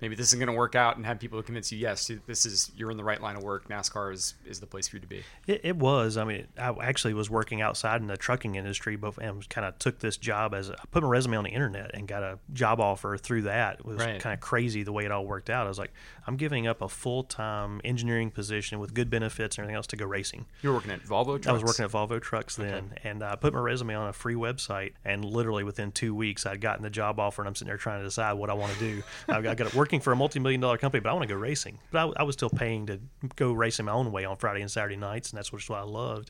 [0.01, 2.71] Maybe this isn't going to work out, and have people convince you, yes, this is
[2.75, 3.67] you're in the right line of work.
[3.69, 5.23] NASCAR is is the place for you to be.
[5.47, 6.17] It, it was.
[6.17, 9.77] I mean, I actually was working outside in the trucking industry, but and kind of
[9.79, 12.39] took this job as a, I put my resume on the internet and got a
[12.53, 13.79] job offer through that.
[13.79, 14.19] It was Right.
[14.21, 15.65] kind of crazy the way it all worked out.
[15.65, 15.91] I was like,
[16.27, 19.95] I'm giving up a full time engineering position with good benefits and everything else to
[19.97, 20.45] go racing.
[20.61, 21.29] You were working at Volvo.
[21.41, 21.47] Trucks?
[21.47, 24.35] I was working at Volvo Trucks then, and I put my resume on a free
[24.35, 27.77] website, and literally within two weeks, I'd gotten the job offer, and I'm sitting there
[27.77, 29.03] trying to decide what I want to do.
[29.27, 31.39] i've got, to got working for a multi-million dollar company, but I want to go
[31.39, 31.79] racing.
[31.89, 32.99] But I, I was still paying to
[33.35, 36.29] go racing my own way on Friday and Saturday nights, and that's what I loved.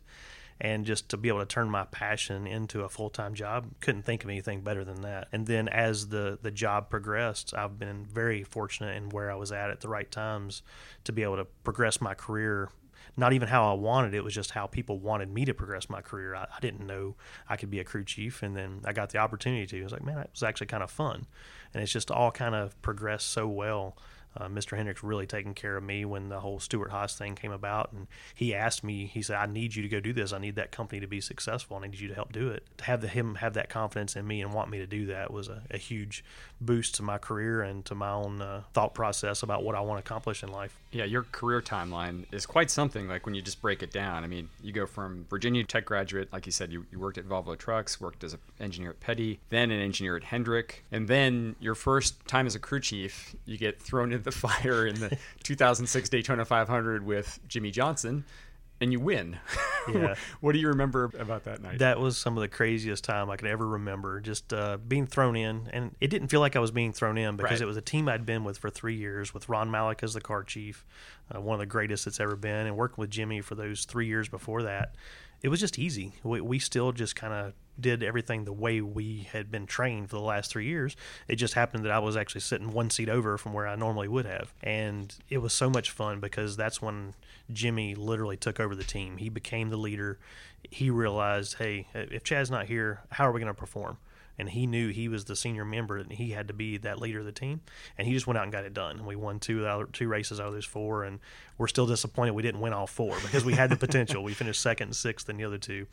[0.62, 4.04] And just to be able to turn my passion into a full time job, couldn't
[4.04, 5.28] think of anything better than that.
[5.34, 9.52] And then as the the job progressed, I've been very fortunate in where I was
[9.52, 10.64] at at the right times
[11.04, 12.70] to be able to progress my career
[13.20, 16.02] not even how I wanted it, was just how people wanted me to progress my
[16.02, 16.36] career.
[16.36, 17.16] I, I didn't know
[17.48, 19.80] I could be a crew chief, and then I got the opportunity to.
[19.80, 21.28] I was like, man, that was actually kind of fun,
[21.74, 23.98] and it's just all kind of progressed so well.
[24.38, 24.78] Uh, Mr.
[24.78, 28.08] Hendricks really taking care of me when the whole Stewart Haas thing came about, and
[28.34, 29.06] he asked me.
[29.06, 30.34] He said, "I need you to go do this.
[30.34, 31.78] I need that company to be successful.
[31.78, 34.28] I need you to help do it." To have the, him have that confidence in
[34.28, 36.24] me and want me to do that was a, a huge
[36.62, 40.04] boost to my career and to my own uh, thought process about what I want
[40.04, 40.78] to accomplish in life.
[40.92, 43.08] Yeah, your career timeline is quite something.
[43.08, 44.24] Like when you just break it down.
[44.24, 47.26] I mean, you go from Virginia Tech graduate, like you said, you, you worked at
[47.26, 51.56] Volvo Trucks, worked as an engineer at Petty, then an engineer at Hendrick, and then
[51.60, 55.18] your first time as a crew chief, you get thrown into the fire in the
[55.44, 58.26] 2006 Daytona 500 with Jimmie Johnson,
[58.82, 59.38] and you win.
[59.92, 60.14] Yeah.
[60.40, 61.80] what do you remember about that night?
[61.80, 64.20] That was some of the craziest time I could ever remember.
[64.20, 67.38] Just uh, being thrown in, and it didn't feel like I was being thrown in
[67.38, 67.62] because Right.
[67.62, 70.22] it was a team I'd been with for three years, with Ron Malec as the
[70.22, 70.86] car chief,
[71.34, 74.06] uh, one of the greatest that's ever been, and working with Jimmie for those three
[74.06, 74.94] years before that.
[75.42, 76.14] It was just easy.
[76.22, 80.18] We, we still just kind of did everything the way we had been trained for
[80.18, 80.96] the last three years.
[81.28, 84.10] It just happened that I was actually sitting one seat over from where I normally
[84.10, 84.54] would have.
[84.62, 87.16] And it was so much fun because that's when
[87.52, 89.18] Jimmie literally took over the team.
[89.18, 90.20] He became the leader.
[90.70, 93.98] He realized, hey, if Chad's not here, how are we going to perform?
[94.38, 97.20] And he knew he was the senior member and he had to be that leader
[97.20, 97.60] of the team.
[97.98, 98.98] And he just went out and got it done.
[98.98, 101.04] And we won two out two races out of those four.
[101.04, 101.20] And
[101.58, 104.24] we're still disappointed we didn't win all four because we had the potential.
[104.24, 105.88] we finished second and sixth in the other two,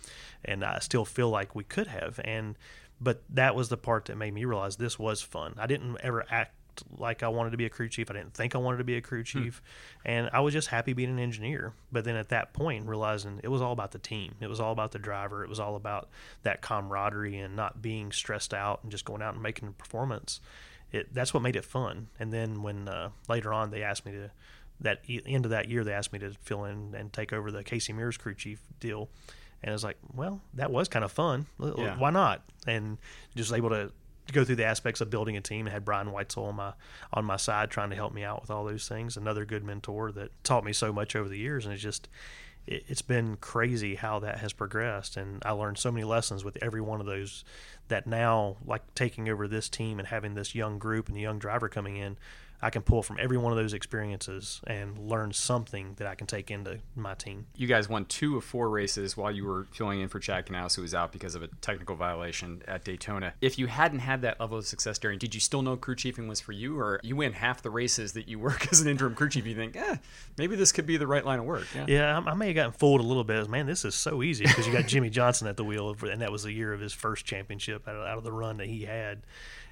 [0.44, 2.20] and I still feel like we could have.
[2.24, 2.56] And
[3.00, 5.54] but that was the part that made me realize this was fun.
[5.58, 6.54] I didn't ever act
[6.96, 8.10] like I wanted to be a crew chief.
[8.10, 9.62] I didn't think I wanted to be a crew chief,
[10.04, 11.72] and I was just happy being an engineer.
[11.92, 14.34] But then at that point, realizing it was all about the team.
[14.40, 15.42] It was all about the driver.
[15.42, 16.08] It was all about
[16.42, 20.40] that camaraderie and not being stressed out and just going out and making a performance.
[20.92, 22.08] It that's what made it fun.
[22.18, 24.30] And then when uh, later on they asked me to
[24.80, 27.50] that e- end of that year they asked me to fill in and take over
[27.50, 29.08] the Casey Mears crew chief deal.
[29.62, 31.46] And I was like, well, that was kind of fun.
[31.78, 31.98] Yeah.
[31.98, 32.42] Why not?
[32.66, 32.98] And
[33.34, 33.90] just able to
[34.32, 36.72] go through the aspects of building a team and had Brian Whitesell on my
[37.12, 39.16] on my side trying to help me out with all those things.
[39.16, 42.08] Another good mentor that taught me so much over the years, and it's just
[42.66, 45.16] it, it's been crazy how that has progressed.
[45.16, 47.44] And I learned so many lessons with every one of those.
[47.88, 51.38] That now, like taking over this team and having this young group and a young
[51.38, 52.16] driver coming in,
[52.62, 56.26] I can pull from every one of those experiences and learn something that I can
[56.26, 57.46] take into my team.
[57.56, 60.76] you guys won two of four races while you were filling in for Chad Knaus,
[60.76, 63.34] who was out because of a technical violation at Daytona.
[63.40, 66.28] If you hadn't had that level of success during, did you still know crew chiefing
[66.28, 69.14] was for you, or you win half the races that you work as an interim
[69.14, 69.46] crew chief?
[69.46, 69.96] You think, eh,
[70.38, 71.66] maybe this could be the right line of work.
[71.74, 71.86] Yeah.
[71.88, 73.36] Yeah, I, I may have gotten fooled a little bit.
[73.36, 76.22] as, Man, this is so easy because you got Jimmie Johnson at the wheel, and
[76.22, 78.66] that was the year of his first championship out of, out of the run that
[78.68, 79.22] he had.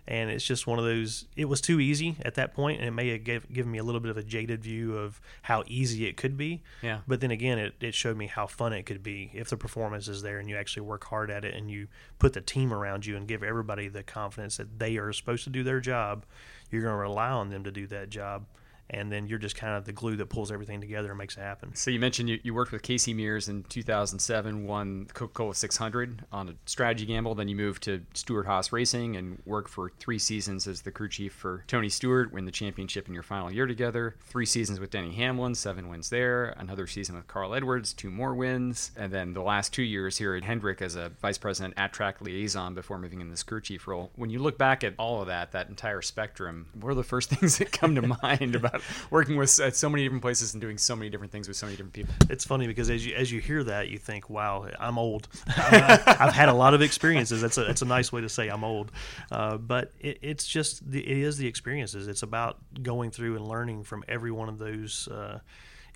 [0.06, 1.26] And it's just one of those.
[1.34, 3.82] It was too easy at that point, and it may have gave, given me a
[3.82, 6.62] little bit of a jaded view of how easy it could be.
[6.82, 7.00] Yeah.
[7.06, 10.06] But then again, it, it showed me how fun it could be if the performance
[10.08, 11.88] is there and you actually work hard at it and you
[12.18, 15.50] put the team around you and give everybody the confidence that they are supposed to
[15.50, 16.26] do their job.
[16.70, 18.46] You're going to rely on them to do that job,
[18.94, 21.40] and then you're just kind of the glue that pulls everything together and makes it
[21.40, 21.74] happen.
[21.74, 26.48] So you mentioned you, you worked with Casey Mears in 2007, won Coca-Cola 600 on
[26.48, 27.34] a strategy gamble.
[27.34, 31.08] Then you moved to Stewart Haas Racing and worked for three seasons as the crew
[31.08, 34.16] chief for Tony Stewart, win the championship in your final year together.
[34.20, 36.54] Three seasons with Denny Hamlin, seven wins there.
[36.56, 38.92] Another season with Carl Edwards, two more wins.
[38.96, 42.20] And then the last two years here at Hendrick as a vice president at track
[42.20, 44.10] liaison before moving in this crew chief role.
[44.14, 47.30] When you look back at all of that, that entire spectrum, what are the first
[47.34, 50.78] things that come to mind about working with at so many different places and doing
[50.78, 52.14] so many different things with so many different people?
[52.30, 55.28] it's funny because as you as you hear that, you think, "Wow, I'm old.
[55.46, 58.64] I've had a lot of experiences." That's a that's a nice way to say I'm
[58.64, 58.92] old,
[59.30, 62.08] uh, but it, it's just the, it is the experiences.
[62.08, 65.40] It's about going through and learning from every one of those uh,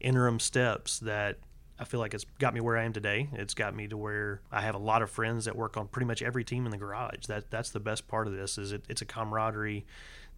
[0.00, 1.38] interim steps that.
[1.80, 3.28] I feel like it's got me where I am today.
[3.34, 6.06] It's got me to where I have a lot of friends that work on pretty
[6.06, 7.26] much every team in the garage.
[7.28, 9.86] That that's the best part of this is it, it's a camaraderie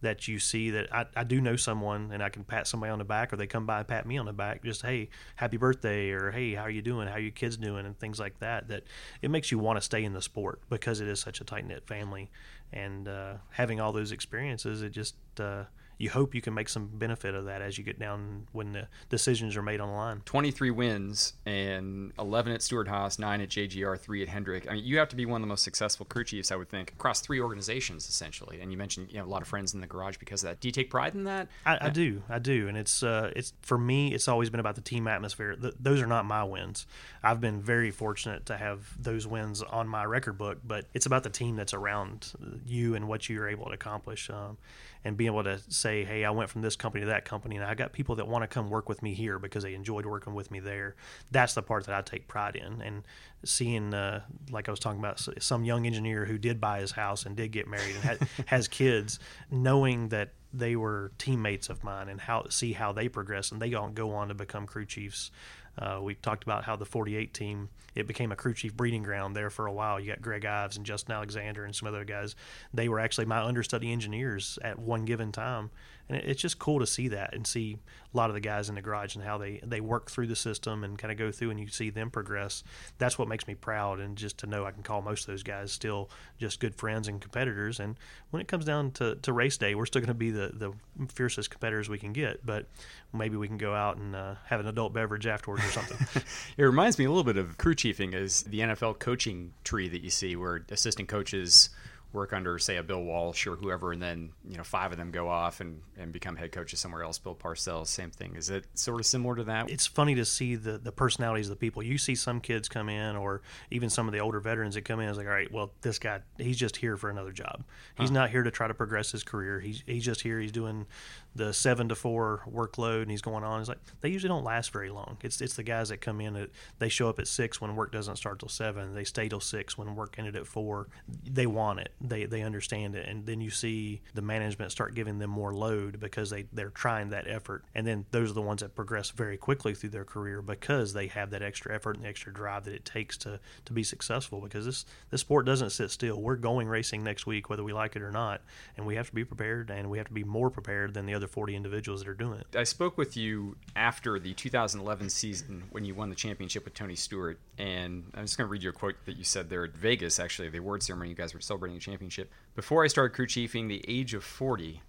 [0.01, 2.99] that you see that I, I do know someone and I can pat somebody on
[2.99, 5.57] the back or they come by and pat me on the back just hey happy
[5.57, 7.07] birthday or hey how are you doing?
[7.07, 7.85] How are your kids doing?
[7.85, 8.83] and things like that that
[9.21, 11.65] it makes you want to stay in the sport because it is such a tight
[11.65, 12.29] knit family.
[12.73, 15.65] And uh, having all those experiences it just uh,
[16.01, 18.87] you hope you can make some benefit of that as you get down when the
[19.09, 20.21] decisions are made on the line.
[20.25, 24.67] 23 wins and 11 at Stewart Haas, 9 at JGR, 3 at Hendrick.
[24.67, 26.69] I mean, you have to be one of the most successful crew chiefs, I would
[26.69, 28.59] think, across three organizations, essentially.
[28.61, 30.59] And you mentioned you have a lot of friends in the garage because of that.
[30.59, 31.47] Do you take pride in that?
[31.67, 32.23] I, I do.
[32.27, 32.67] I do.
[32.67, 35.55] And it's, uh, it's for me, it's always been about the team atmosphere.
[35.55, 36.87] Th- those are not my wins.
[37.23, 41.21] I've been very fortunate to have those wins on my record book, but it's about
[41.21, 42.33] the team that's around
[42.65, 44.31] you and what you're able to accomplish.
[44.31, 44.57] Um,
[45.03, 47.65] and being able to say, hey, I went from this company to that company, and
[47.65, 50.33] I got people that want to come work with me here because they enjoyed working
[50.33, 50.95] with me there.
[51.31, 52.81] That's the part that I take pride in.
[52.81, 53.03] And
[53.43, 57.25] seeing, uh, like I was talking about, some young engineer who did buy his house
[57.25, 62.09] and did get married and ha- has kids, knowing that they were teammates of mine
[62.09, 65.31] and how see how they progress and they go on to become crew chiefs
[65.77, 69.35] uh, we talked about how the 48 team it became a crew chief breeding ground
[69.35, 69.99] there for a while.
[69.99, 72.35] You got Greg Ives and Justin Alexander and some other guys.
[72.73, 75.71] They were actually my understudy engineers at one given time,
[76.11, 77.77] and it's just cool to see that and see
[78.13, 80.35] a lot of the guys in the garage and how they they work through the
[80.35, 82.63] system and kind of go through and you see them progress.
[82.97, 85.43] That's what makes me proud, and just to know I can call most of those
[85.43, 87.79] guys still just good friends and competitors.
[87.79, 87.95] And
[88.31, 90.73] when it comes down to, to race day, we're still going to be the the
[91.07, 92.65] fiercest competitors we can get, but
[93.13, 96.23] maybe we can go out and uh, have an adult beverage afterwards or something.
[96.57, 100.01] it reminds me a little bit of crew chiefing, as the NFL coaching tree that
[100.01, 101.69] you see, where assistant coaches
[102.13, 105.11] work under, say, a Bill Walsh or whoever, and then you know five of them
[105.11, 107.17] go off and, and become head coaches somewhere else.
[107.19, 108.35] Bill Parcells, same thing.
[108.35, 109.69] Is it sort of similar to that?
[109.69, 111.83] It's funny to see the the personalities of the people.
[111.83, 114.99] You see some kids come in, or even some of the older veterans that come
[114.99, 115.09] in.
[115.09, 117.63] It's like, all right, well, this guy, he's just here for another job.
[117.97, 118.15] He's huh.
[118.15, 119.59] not here to try to progress his career.
[119.59, 120.39] He's he's just here.
[120.39, 120.85] He's doing
[121.33, 123.59] the seven to four workload, and he's going on.
[123.59, 125.17] It's like they usually don't last very long.
[125.21, 127.91] It's it's the guys that come in at they show up at six when work
[127.91, 128.93] doesn't start till seven.
[128.93, 130.87] They stay till six when work ended at four.
[131.23, 131.93] They want it.
[132.01, 135.99] They they understand it, and then you see the management start giving them more load
[135.99, 139.37] because they they're trying that effort, and then those are the ones that progress very
[139.37, 142.73] quickly through their career because they have that extra effort and the extra drive that
[142.73, 144.41] it takes to to be successful.
[144.41, 146.21] Because this this sport doesn't sit still.
[146.21, 148.41] We're going racing next week whether we like it or not,
[148.75, 151.13] and we have to be prepared, and we have to be more prepared than the
[151.13, 152.55] other other 40 individuals that are doing it.
[152.55, 156.95] I spoke with you after the 2011 season when you won the championship with Tony
[156.95, 159.75] Stewart, and I'm just going to read you a quote that you said there at
[159.75, 161.09] Vegas, actually, the award ceremony.
[161.09, 162.31] You guys were celebrating the championship.
[162.55, 164.81] Before I started crew chiefing, the age of 40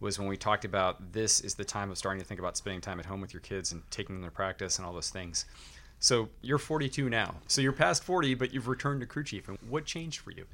[0.00, 2.80] was when we talked about this is the time of starting to think about spending
[2.80, 5.44] time at home with your kids and taking them to practice and all those things.
[6.00, 7.36] So you're 42 now.
[7.46, 9.48] So you're past 40, but you've returned to crew chief.
[9.48, 10.46] And what changed for you?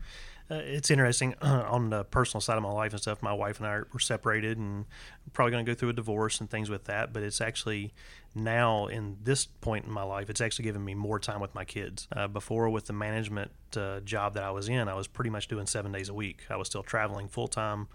[0.51, 3.23] Uh, it's interesting uh, on the personal side of my life and stuff.
[3.23, 4.87] My wife and I were separated, and
[5.33, 7.13] probably going to go through a divorce and things with that.
[7.13, 7.93] But it's actually
[8.35, 11.65] now in this point in my life, it's actually given me more time with my
[11.65, 12.09] kids.
[12.15, 15.49] Uh, before, with the management uh, job that I was in, I was pretty much
[15.49, 16.43] doing seven days a week.
[16.49, 17.89] I was still traveling full time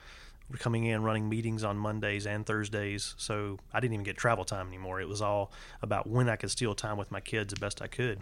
[0.59, 3.15] coming in running meetings on Mondays and Thursdays.
[3.17, 5.01] So I didn't even get travel time anymore.
[5.01, 7.87] It was all about when I could steal time with my kids the best I
[7.87, 8.19] could.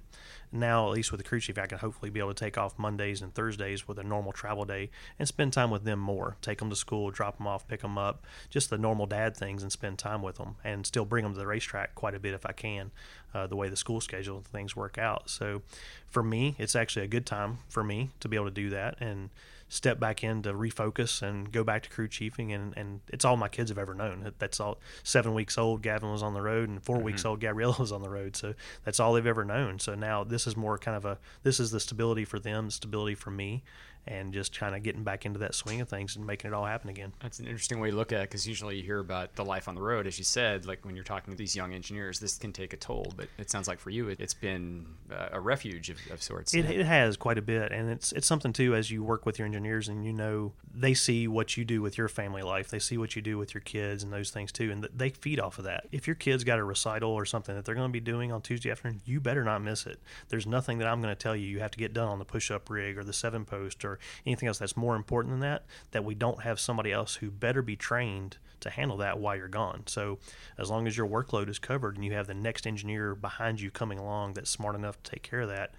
[0.51, 2.77] Now, at least with the crew chief, I can hopefully be able to take off
[2.77, 6.35] Mondays and Thursdays with a normal travel day and spend time with them more.
[6.41, 9.63] Take them to school, drop them off, pick them up, just the normal dad things,
[9.63, 12.33] and spend time with them, and still bring them to the racetrack quite a bit
[12.33, 12.91] if I can.
[13.33, 15.29] Uh, the way the school schedule and things work out.
[15.29, 15.61] So,
[16.09, 18.99] for me, it's actually a good time for me to be able to do that
[18.99, 19.29] and
[19.71, 22.53] step back in to refocus and go back to crew chiefing.
[22.53, 24.33] And, and it's all my kids have ever known.
[24.37, 27.05] That's all seven weeks old gavin was on the road and 4 mm-hmm.
[27.05, 28.35] weeks old gabriella was on the road.
[28.35, 28.53] So
[28.83, 29.79] that's all they've ever known.
[29.79, 33.15] So now this is more kind of a this is the stability for them stability
[33.15, 33.63] for me
[34.07, 36.65] and just kind of getting back into that swing of things and making it all
[36.65, 37.13] happen again.
[37.21, 39.67] That's an interesting way to look at it because usually you hear about the life
[39.67, 42.37] on the road, as you said, like when you're talking to these young engineers, this
[42.37, 43.13] can take a toll.
[43.15, 46.53] But it sounds like for you, it, has been uh, a refuge of, of sorts.
[46.53, 49.37] It, it, has quite a bit, and it's it's something too as you work with
[49.39, 52.79] your engineers and you know they see what you do with your family life, they
[52.79, 55.57] see what you do with your kids and those things too, and they feed off
[55.57, 55.87] of that.
[55.91, 58.41] If your kids got a recital or something that they're going to be doing on
[58.41, 59.99] Tuesday afternoon, you better not miss it.
[60.29, 62.25] There's nothing that I'm going to tell you you have to get done on the
[62.25, 63.90] push-up rig or the seven post or
[64.25, 67.29] anything else that's that's more important than that, that we don't have somebody else who
[67.29, 69.83] better be trained to handle that while you're gone.
[69.85, 70.19] So
[70.57, 73.69] as long as your workload is covered and you have the next engineer behind you
[73.69, 75.73] coming along that's smart enough to take care of that,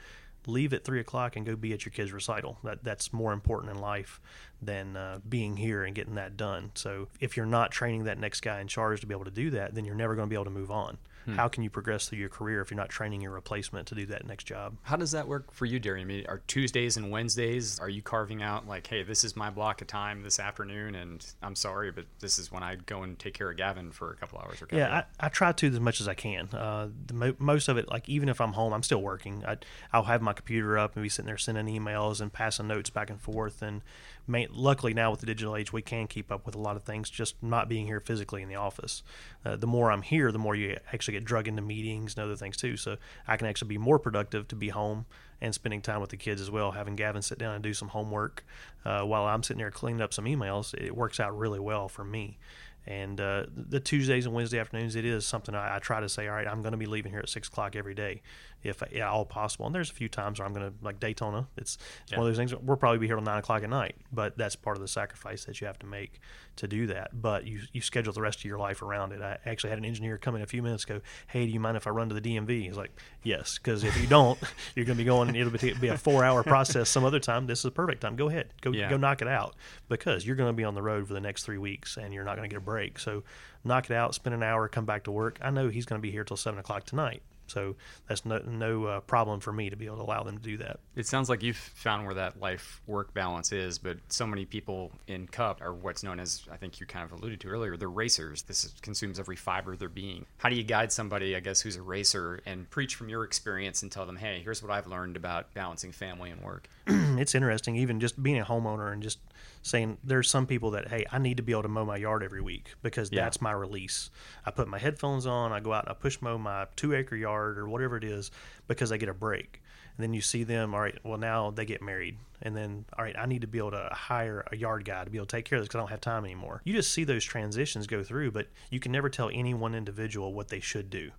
[0.46, 2.59] leave at three o'clock and go be at your kid's recital.
[2.64, 4.20] That that's more important in life
[4.61, 6.72] than uh, being here and getting that done.
[6.75, 9.51] So if you're not training that next guy in charge to be able to do
[9.51, 10.98] that, then you're never going to be able to move on.
[11.25, 11.35] Hmm.
[11.35, 14.07] How can you progress through your career if you're not training your replacement to do
[14.07, 14.77] that next job?
[14.83, 16.07] How does that work for you, Darian?
[16.07, 19.51] I mean, are Tuesdays and Wednesdays, are you carving out like, hey, this is my
[19.51, 23.19] block of time this afternoon, and I'm sorry, but this is when I go and
[23.19, 24.61] take care of Gavin for a couple hours?
[24.63, 26.49] Or yeah, I, I, try to as much as I can.
[26.49, 29.45] Uh, mo- most of it, like even if I'm home, I'm still working.
[29.47, 29.59] I,
[29.93, 33.11] I'll have my computer up and be sitting there sending emails and passing notes back
[33.11, 33.63] and forth.
[33.63, 33.83] And
[34.27, 36.83] may, luckily now with the digital age, we can keep up with a lot of
[36.83, 39.03] things just not being here physically in the office.
[39.45, 42.37] Uh, the more I'm here, the more you actually get drug into meetings and other
[42.37, 42.77] things too.
[42.77, 42.96] So
[43.27, 45.07] I can actually be more productive to be home
[45.40, 46.72] and spending time with the kids as well.
[46.72, 48.44] Having Gavin sit down and do some homework
[48.85, 52.05] uh, while I'm sitting there cleaning up some emails, it works out really well for
[52.05, 52.38] me.
[52.87, 56.27] And uh, the Tuesdays and Wednesday afternoons, it is something I, I try to say,
[56.27, 58.22] all right, I'm going to be leaving here at six o'clock every day,
[58.62, 59.66] if at all possible.
[59.66, 62.18] And there's a few times where I'm going to, like Daytona, it's, it's yeah.
[62.18, 62.55] one of those things.
[62.62, 65.44] We'll probably be here till nine o'clock at night, but that's part of the sacrifice
[65.44, 66.20] that you have to make
[66.57, 67.20] to do that.
[67.20, 69.22] But you you schedule the rest of your life around it.
[69.22, 71.01] I actually had an engineer come in a few minutes ago.
[71.27, 72.62] Hey, do you mind if I run to the DMV?
[72.62, 72.90] He's like,
[73.22, 74.38] yes, because if you don't,
[74.75, 75.35] you're going to be going.
[75.35, 77.46] It'll be, be a four hour process some other time.
[77.46, 78.16] This is a perfect time.
[78.16, 78.90] Go ahead, go yeah.
[78.90, 79.55] go knock it out
[79.88, 82.25] because you're going to be on the road for the next three weeks and you're
[82.25, 82.98] not going to get a break.
[82.98, 83.22] So
[83.64, 85.38] knock it out, spend an hour, come back to work.
[85.42, 87.22] I know he's going to be here till seven o'clock tonight.
[87.53, 87.77] So
[88.09, 90.57] that's no no uh, problem for me to be able to allow them to do
[90.59, 90.81] that.
[90.97, 94.91] It sounds like you've found where that life work balance is, but so many people
[95.07, 97.88] in Cup are what's known as I think you kind of alluded to earlier, they're
[97.88, 98.43] racers.
[98.43, 100.25] This is, consumes every fiber of their being.
[100.38, 103.83] How do you guide somebody, I guess, who's a racer and preach from your experience
[103.83, 106.69] and tell them, hey, here's what I've learned about balancing family and work?
[106.87, 109.19] it's interesting, even just being a homeowner and just
[109.62, 112.22] saying there's some people that hey i need to be able to mow my yard
[112.22, 113.22] every week because yeah.
[113.22, 114.11] that's my release.
[114.44, 117.16] I put my headphones on i go out and i push mow my two acre
[117.16, 118.31] yard or whatever it is
[118.66, 119.62] because i get a break.
[119.96, 122.18] And then you see them all right well now they get married.
[122.42, 125.11] And then all right i need to be able to hire a yard guy to
[125.11, 126.61] be able to take care of this because i don't have time anymore.
[126.64, 130.35] You just see those transitions go through but you can never tell any one individual
[130.35, 131.12] what they should do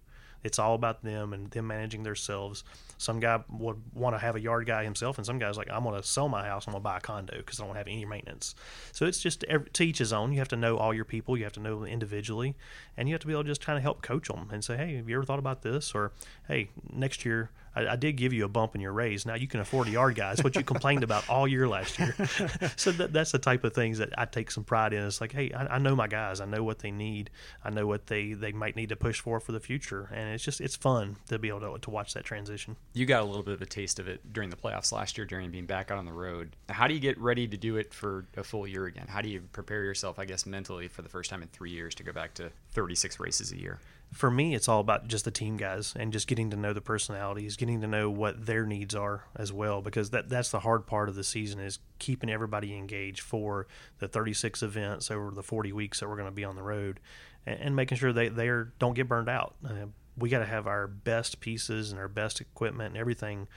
[0.43, 2.63] it's all about them and them managing themselves
[3.03, 5.83] some guy would want to have a yard guy himself, and some guys like I'm
[5.83, 6.67] going to sell my house.
[6.67, 8.55] I'm going to buy a condo because I don't have any maintenance.
[8.93, 10.31] So it's just to each his own.
[10.31, 11.37] You have to know all your people.
[11.37, 12.55] You have to know them individually,
[12.95, 14.77] and you have to be able to just kind of help coach them and say,
[14.77, 15.93] hey, have you ever thought about this?
[15.93, 16.13] Or
[16.47, 19.25] hey, next year I, I, did give you a bump in your raise.
[19.25, 20.31] Now you can afford a yard guy.
[20.31, 22.15] It's what you complained about all year last year.
[22.75, 25.03] so that, that's the type of things that I take some pride in.
[25.03, 26.39] It's like, hey, I, I, know my guys.
[26.41, 27.29] I know what they need.
[27.63, 30.09] I know what they, they might need to push for for the future.
[30.13, 32.75] And it's just it's fun to be able to, to watch that transition.
[32.93, 35.25] You got a little bit of a taste of it during the playoffs last year,
[35.25, 36.55] during being back out on the road.
[36.69, 39.07] How do you get ready to do it for a full year again?
[39.07, 41.95] How do you prepare yourself, I guess, mentally for the first time in three years
[41.95, 43.79] to go back to 36 races a year?
[44.13, 46.81] For me, it's all about just the team guys and just getting to know the
[46.81, 50.85] personalities, getting to know what their needs are as well, because that that's the hard
[50.85, 53.67] part of the season is keeping everybody engaged for
[53.99, 56.99] the 36 events over the 40 weeks that we're going to be on the road,
[57.45, 58.49] and, and making sure they they
[58.79, 59.55] don't get burned out.
[59.65, 63.47] Uh, we got to have our best pieces and our best equipment and everything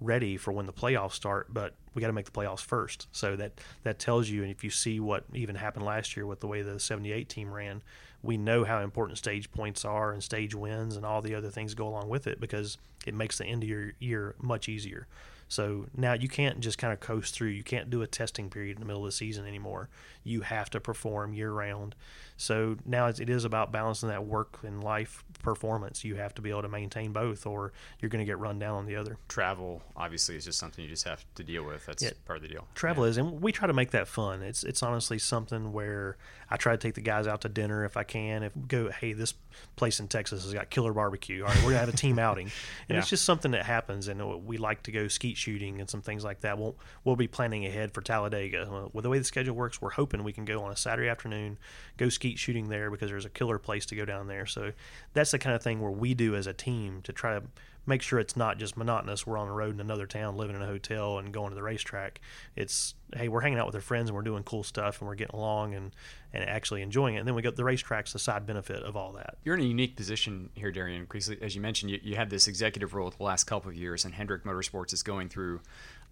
[0.00, 3.08] ready for when the playoffs start, but we got to make the playoffs first.
[3.12, 6.40] So that that tells you, and if you see what even happened last year with
[6.40, 7.82] the way the 78 team ran
[8.26, 11.74] we know how important stage points are and stage wins and all the other things
[11.74, 15.06] go along with it because it makes the end of your year much easier.
[15.48, 17.48] So now you can't just kind of coast through.
[17.48, 19.88] You can't do a testing period in the middle of the season anymore.
[20.24, 21.94] You have to perform year round.
[22.36, 26.04] So now it is about balancing that work and life performance.
[26.04, 28.76] You have to be able to maintain both, or you're going to get run down
[28.76, 29.16] on the other.
[29.28, 31.86] Travel obviously is just something you just have to deal with.
[31.86, 32.10] That's yeah.
[32.26, 32.66] part of the deal.
[32.74, 33.10] Travel yeah.
[33.10, 34.42] is, and we try to make that fun.
[34.42, 36.18] It's it's honestly something where
[36.50, 38.42] I try to take the guys out to dinner if I can.
[38.42, 39.32] If go, hey, this
[39.76, 41.42] place in Texas has got killer barbecue.
[41.42, 42.50] All right, we're gonna have a team outing,
[42.88, 42.98] and yeah.
[42.98, 44.08] it's just something that happens.
[44.08, 46.58] And we like to go skeet shooting and some things like that.
[46.58, 48.68] We'll we'll be planning ahead for Talladega.
[48.70, 51.08] Uh, with the way the schedule works, we're hoping we can go on a Saturday
[51.08, 51.58] afternoon,
[51.96, 54.46] go skeet shooting there because there's a killer place to go down there.
[54.46, 54.72] So
[55.12, 57.42] that's the kind of thing where we do as a team to try to
[57.86, 59.26] make sure it's not just monotonous.
[59.26, 61.62] We're on the road in another town, living in a hotel, and going to the
[61.62, 62.20] racetrack.
[62.56, 65.14] It's hey, we're hanging out with our friends and we're doing cool stuff and we're
[65.14, 65.94] getting along and
[66.32, 67.18] and actually enjoying it.
[67.18, 69.38] And then we got the racetrack's the side benefit of all that.
[69.44, 72.48] You're in a unique position here, Darian, because as you mentioned, you, you had this
[72.48, 75.60] executive role the last couple of years, and Hendrick Motorsports is going through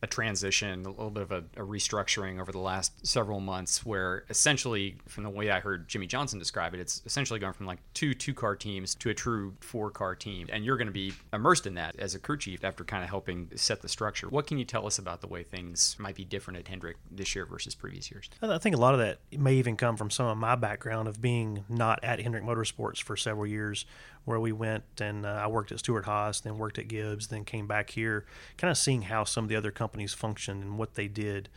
[0.03, 4.25] a transition, a little bit of a, a, restructuring over the last several months, where
[4.29, 7.79] essentially, from the way I heard Jimmie Johnson describe it, it's essentially going from like
[7.95, 10.49] two two car teams to a true four car team.
[10.53, 13.09] And you're going to be immersed in that as a crew chief after kind of
[13.09, 14.29] helping set the structure.
[14.29, 17.35] What can you tell us about the way things might be different at Hendrick this
[17.35, 18.29] year versus previous years?
[18.43, 21.21] I think a lot of that may even come from some of my background of
[21.21, 23.87] being not at Hendrick Motorsports for several years,
[24.25, 27.67] where we went and uh, I worked at Stewart-Haas, then worked at Gibbs, then came
[27.67, 28.25] back here,
[28.57, 29.84] kind of seeing how some of the other companies
[30.15, 31.49] functioned and what they did.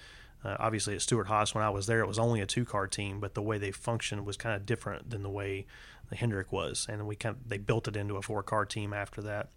[0.43, 3.19] Uh, obviously, at Stewart-Haas, when I was there, it was only a two car team,
[3.19, 5.65] but the way they functioned was kind of different than the way
[6.09, 8.93] the Hendrick was, and we kind of, they built it into a four car team
[8.93, 9.49] after that.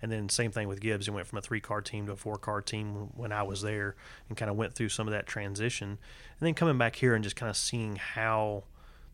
[0.00, 1.06] And then same thing with Gibbs.
[1.06, 3.62] He went from a three car team to a four car team when I was
[3.62, 3.94] there,
[4.28, 5.88] and kind of went through some of that transition.
[5.90, 8.64] And then coming back here and just kind of seeing how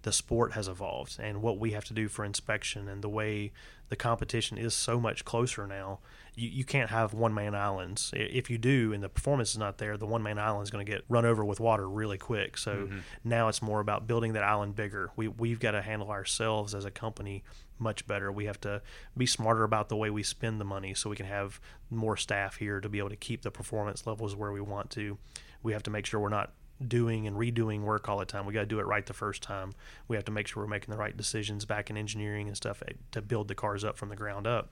[0.09, 3.53] the sport has evolved and what we have to do for inspection and the way
[3.91, 5.99] the competition is so much closer now.
[6.35, 8.11] You, you can't have one man islands.
[8.17, 10.87] If you do and the performance is not there, the one man island is going
[10.87, 12.57] to get run over with water really quick.
[12.57, 12.99] So mm-hmm.
[13.23, 15.11] now it's more about building that island bigger.
[15.15, 17.45] We, we've got to handle ourselves as a company
[17.79, 18.33] much better.
[18.33, 18.81] We have to
[19.15, 22.57] be smarter about the way we spend the money so we can have more staff
[22.57, 25.19] here to be able to keep the performance levels where we want to.
[25.63, 26.55] We have to make sure we're not
[26.87, 28.47] doing and redoing work all the time.
[28.47, 29.75] We got to do it right the first time.
[30.07, 32.83] We have to make sure we're making the right decisions back in engineering and stuff
[32.87, 34.71] eh, to build the cars up from the ground up.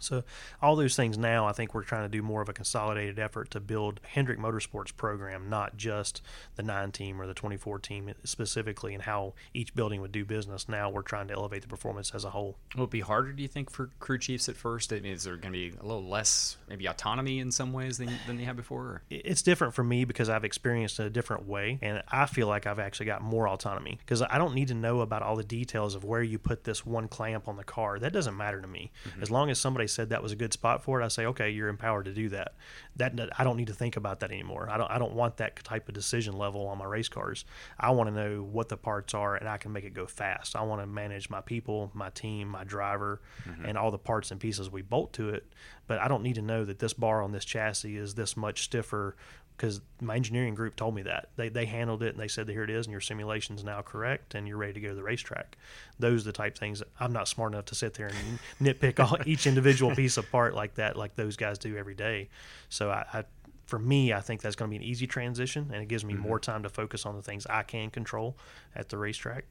[0.00, 0.24] So
[0.62, 3.50] all those things now, I think we're trying to do more of a consolidated effort
[3.50, 6.22] to build Hendrick Motorsports program, not just
[6.56, 10.68] the nine team or the 24 team specifically, and how each building would do business.
[10.68, 12.56] Now we're trying to elevate the performance as a whole.
[12.76, 14.92] Will it be harder, do you think, for crew chiefs at first?
[14.92, 17.98] I mean, is there going to be a little less maybe autonomy in some ways
[17.98, 18.82] than, than they had before?
[18.82, 19.02] Or?
[19.10, 22.66] It's different for me because I've experienced it a different way, and I feel like
[22.66, 25.94] I've actually got more autonomy because I don't need to know about all the details
[25.94, 27.98] of where you put this one clamp on the car.
[27.98, 28.90] That doesn't matter to me.
[29.08, 29.22] Mm-hmm.
[29.22, 31.50] As long as somebody said that was a good spot for it, I say, okay,
[31.50, 32.54] you're empowered to do that.
[32.96, 34.68] That I don't need to think about that anymore.
[34.70, 37.44] I don't I don't want that type of decision level on my race cars.
[37.78, 40.56] I want to know what the parts are and I can make it go fast.
[40.56, 43.64] I want to manage my people, my team, my driver, mm-hmm.
[43.64, 45.46] and all the parts and pieces we bolt to it.
[45.86, 48.62] But I don't need to know that this bar on this chassis is this much
[48.62, 49.16] stiffer
[49.60, 52.52] because my engineering group told me that they, they handled it and they said that
[52.52, 54.94] here it is and your simulation is now correct and you're ready to go to
[54.94, 55.58] the racetrack
[55.98, 58.38] those are the type things that i'm not smart enough to sit there and
[58.80, 62.26] nitpick all, each individual piece apart like that like those guys do every day
[62.70, 63.24] so i, I
[63.66, 66.14] for me, I think that's going to be an easy transition, and it gives me
[66.14, 66.24] mm-hmm.
[66.24, 68.36] more time to focus on the things I can control
[68.74, 69.44] at the racetrack.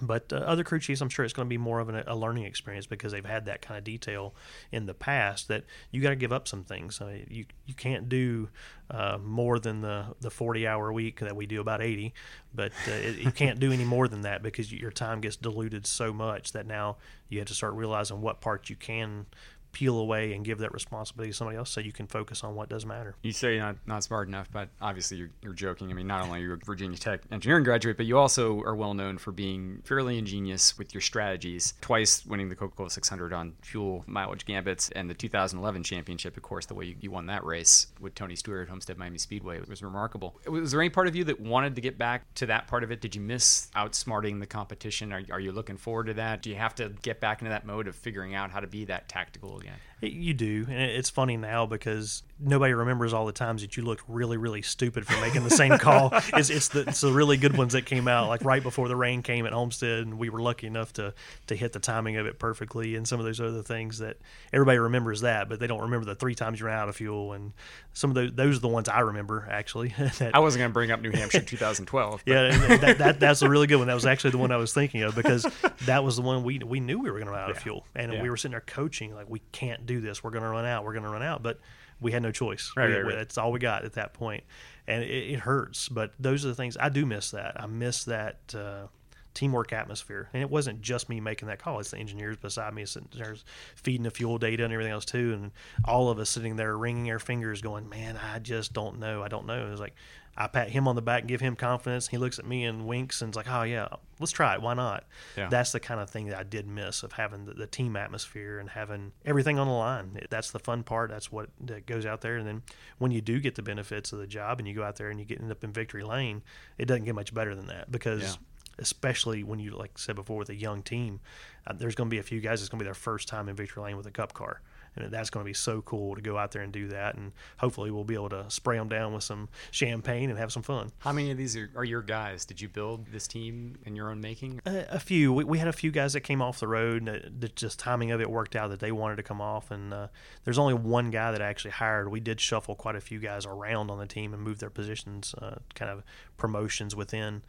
[0.00, 2.14] But uh, other crew chiefs, I'm sure it's going to be more of an, a
[2.14, 4.34] learning experience because they've had that kind of detail
[4.70, 7.00] in the past that you got to give up some things.
[7.00, 8.48] Uh, you you can't do
[8.90, 12.14] uh, more than the, the 40 hour week that we do about 80,
[12.54, 15.86] but uh, it, you can't do any more than that because your time gets diluted
[15.86, 16.96] so much that now
[17.28, 19.26] you have to start realizing what parts you can
[19.72, 22.68] peel away and give that responsibility to somebody else so you can focus on what
[22.68, 23.14] does matter.
[23.22, 25.90] You say you're not, not smart enough, but obviously you're, you're joking.
[25.90, 28.74] I mean, not only are you a Virginia Tech engineering graduate, but you also are
[28.74, 31.74] well known for being fairly ingenious with your strategies.
[31.80, 36.42] Twice winning the Coca Cola 600 on fuel mileage gambits and the 2011 championship, of
[36.42, 39.60] course, the way you, you won that race with Tony Stewart at Homestead Miami Speedway
[39.68, 40.38] was remarkable.
[40.46, 42.90] Was there any part of you that wanted to get back to that part of
[42.90, 43.00] it?
[43.00, 45.12] Did you miss outsmarting the competition?
[45.12, 46.42] Are, are you looking forward to that?
[46.42, 48.84] Do you have to get back into that mode of figuring out how to be
[48.86, 49.87] that tactical again?
[50.00, 54.04] You do, and it's funny now because nobody remembers all the times that you looked
[54.06, 56.12] really, really stupid for making the same call.
[56.38, 58.94] It's, it's the it's the really good ones that came out like right before the
[58.94, 61.14] rain came at Homestead, and we were lucky enough to
[61.48, 64.18] to hit the timing of it perfectly, and some of those other things that
[64.52, 67.32] everybody remembers that, but they don't remember the three times you ran out of fuel,
[67.32, 67.52] and
[67.92, 69.88] some of those those are the ones I remember actually.
[70.18, 72.22] that, I wasn't going to bring up New Hampshire 2012.
[72.26, 73.88] yeah, that, that, that's a really good one.
[73.88, 75.46] That was actually the one I was thinking of because
[75.86, 77.56] that was the one we we knew we were going to run out yeah.
[77.56, 78.22] of fuel, and yeah.
[78.22, 80.22] we were sitting there coaching like we can't do this.
[80.22, 80.84] We're going to run out.
[80.84, 81.42] We're going to run out.
[81.42, 81.58] But
[82.00, 82.72] we had no choice.
[82.76, 83.16] Right, we, right, right.
[83.16, 84.44] That's all we got at that point,
[84.86, 85.88] and it, it, hurts.
[85.88, 87.32] But those are the things I do miss.
[87.32, 88.86] That I miss that uh,
[89.34, 91.80] teamwork atmosphere, and it wasn't just me making that call.
[91.80, 93.36] It's the engineers beside me sitting there
[93.74, 95.50] feeding the fuel data and everything else too, and
[95.84, 99.22] all of us sitting there wringing our fingers, going, "Man, I just don't know.
[99.22, 99.94] I don't know." It was like
[100.40, 102.06] I pat him on the back and give him confidence.
[102.06, 103.88] He looks at me and winks and is like, "Oh yeah,
[104.20, 104.62] let's try it.
[104.62, 105.04] Why not?"
[105.36, 105.48] Yeah.
[105.48, 108.60] That's the kind of thing that I did miss of having the, the, team atmosphere
[108.60, 110.16] and having everything on the line.
[110.30, 111.10] That's the fun part.
[111.10, 112.36] That's what that goes out there.
[112.36, 112.62] And then
[112.98, 115.18] when you do get the benefits of the job and you go out there and
[115.18, 116.42] you get end up in victory lane,
[116.78, 118.22] it doesn't get much better than that because.
[118.22, 118.36] Yeah
[118.80, 121.18] especially when you like I said before with a young team,
[121.66, 123.48] uh, there's going to be a few guys that's going to be their first time
[123.48, 124.62] in victory lane with a cup car
[125.02, 127.16] and that's going to be so cool to go out there and do that.
[127.16, 130.62] And hopefully, we'll be able to spray them down with some champagne and have some
[130.62, 130.90] fun.
[130.98, 132.44] How many of these are, are your guys?
[132.44, 134.60] Did you build this team in your own making?
[134.66, 135.32] A, a few.
[135.32, 137.08] We, we, had a few guys that came off the road.
[137.08, 139.70] And the just timing of it worked out that they wanted to come off.
[139.70, 140.08] And uh,
[140.44, 142.10] there's only one guy that I actually hired.
[142.10, 145.34] We did shuffle quite a few guys around on the team and move their positions,
[145.40, 146.02] uh, kind of
[146.36, 147.42] promotions within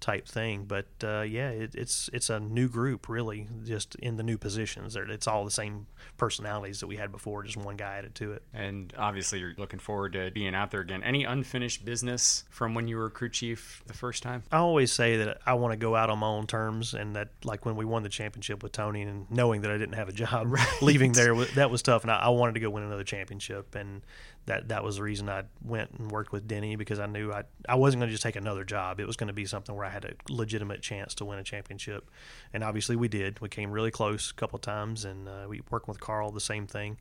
[0.00, 0.64] type thing.
[0.64, 4.96] But uh, yeah, it, it's it's a new group really, just in the new positions.
[4.96, 5.86] It's all the same
[6.16, 8.42] personalities that we had before, just one guy added to it.
[8.52, 11.02] And obviously, you're looking forward to being out there again.
[11.02, 14.42] Any unfinished business from when you were crew chief the first time?
[14.52, 17.28] I always say that I want to go out on my own terms, and that
[17.44, 20.12] like when we won the championship with Tony, and knowing that I didn't have a
[20.12, 20.82] job, right.
[20.82, 24.02] leaving there that was tough, and I, I wanted to go win another championship, and
[24.46, 27.44] that that was the reason I went and worked with Denny because I knew I
[27.68, 29.00] I wasn't going to just take another job.
[29.00, 31.44] It was going to be something where I had a legitimate chance to win a
[31.44, 32.10] championship,
[32.52, 33.40] and obviously we did.
[33.40, 36.40] We came really close a couple of times, and uh, we worked with Carl the
[36.40, 36.98] same thing.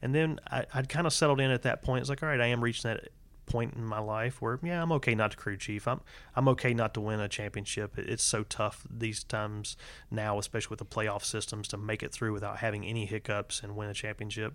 [0.00, 2.00] And then I, I'd kind of settled in at that point.
[2.00, 3.08] It's like, all right, I am reaching that
[3.46, 6.00] point in my life where yeah I'm okay not to crew chief I'm
[6.36, 9.76] I'm okay not to win a championship it's so tough these times
[10.10, 13.74] now especially with the playoff systems to make it through without having any hiccups and
[13.74, 14.54] win a championship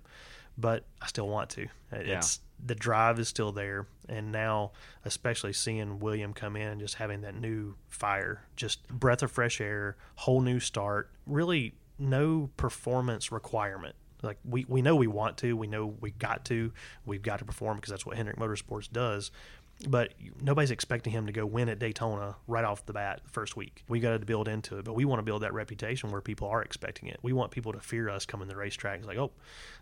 [0.58, 1.68] but I still want to.
[1.92, 2.66] It's yeah.
[2.66, 4.72] the drive is still there, and now
[5.06, 9.62] especially seeing William come in and just having that new fire, just breath of fresh
[9.62, 11.12] air, whole new start.
[11.26, 13.96] Really, no performance requirement.
[14.24, 16.74] Like we, we know we want to, we know we got to,
[17.06, 19.30] we've got to perform because that's what Hendrick Motorsports does
[19.88, 23.56] but nobody's expecting him to go win at Daytona right off the bat the first
[23.56, 23.84] week.
[23.88, 26.48] We got to build into it, but we want to build that reputation where people
[26.48, 27.20] are expecting it.
[27.22, 29.00] We want people to fear us coming to the racetrack.
[29.00, 29.32] It's like, oh,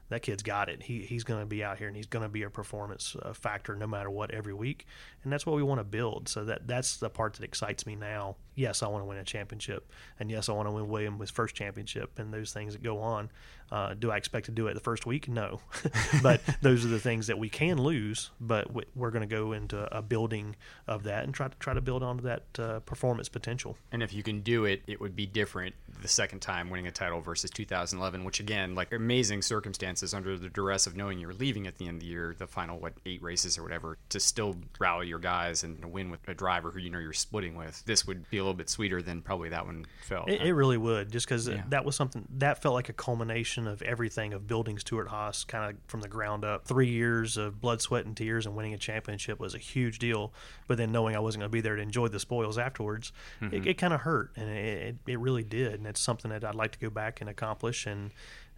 [0.09, 0.83] that kid's got it.
[0.83, 3.33] He, he's going to be out here and he's going to be a performance uh,
[3.33, 4.85] factor no matter what every week.
[5.23, 6.27] And that's what we want to build.
[6.27, 8.35] So that that's the part that excites me now.
[8.53, 9.91] Yes, I want to win a championship.
[10.19, 13.31] And yes, I want to win William first championship and those things that go on.
[13.71, 15.27] Uh, do I expect to do it the first week?
[15.27, 15.59] No.
[16.21, 19.95] but those are the things that we can lose, but we're going to go into
[19.95, 20.55] a building
[20.87, 23.77] of that and try to try to build onto that uh, performance potential.
[23.91, 26.91] And if you can do it, it would be different the second time winning a
[26.91, 31.67] title versus 2011, which again, like amazing circumstances under the duress of knowing you're leaving
[31.67, 34.55] at the end of the year, the final what eight races or whatever, to still
[34.79, 37.83] rally your guys and win with a driver who you know you're splitting with.
[37.85, 40.29] This would be a little bit sweeter than probably that one felt.
[40.29, 41.63] It, it really would, just because yeah.
[41.69, 45.77] that was something that felt like a culmination of everything of building Stewart-Haas kind of
[45.87, 46.65] from the ground up.
[46.65, 50.33] Three years of blood, sweat, and tears, and winning a championship was a huge deal.
[50.67, 53.55] But then knowing I wasn't going to be there to enjoy the spoils afterwards, mm-hmm.
[53.55, 55.84] it, it kind of hurt, and it, it really did.
[55.85, 58.11] And it's something that I'd like to go back and accomplish and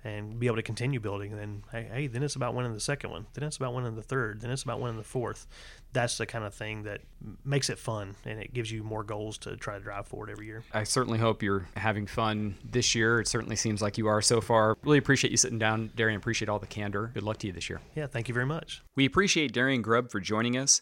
[0.04, 1.34] and be able to continue building.
[1.34, 3.26] And then hey, hey, then it's about winning the second one.
[3.34, 4.40] Then it's about winning the third.
[4.40, 5.46] Then it's about winning the fourth.
[5.92, 7.02] That's the kind of thing that
[7.44, 10.46] makes it fun and it gives you more goals to try to drive forward every
[10.46, 10.64] year.
[10.74, 13.20] I certainly hope you're having fun this year.
[13.20, 14.78] It certainly seems like you are so far.
[14.84, 16.18] Really appreciate you sitting down, Darian.
[16.18, 17.12] Appreciate all the candor.
[17.14, 17.82] Good luck to you this year.
[17.94, 18.84] Yeah, thank you very much.
[18.96, 20.82] We appreciate Darian Grubb for joining us.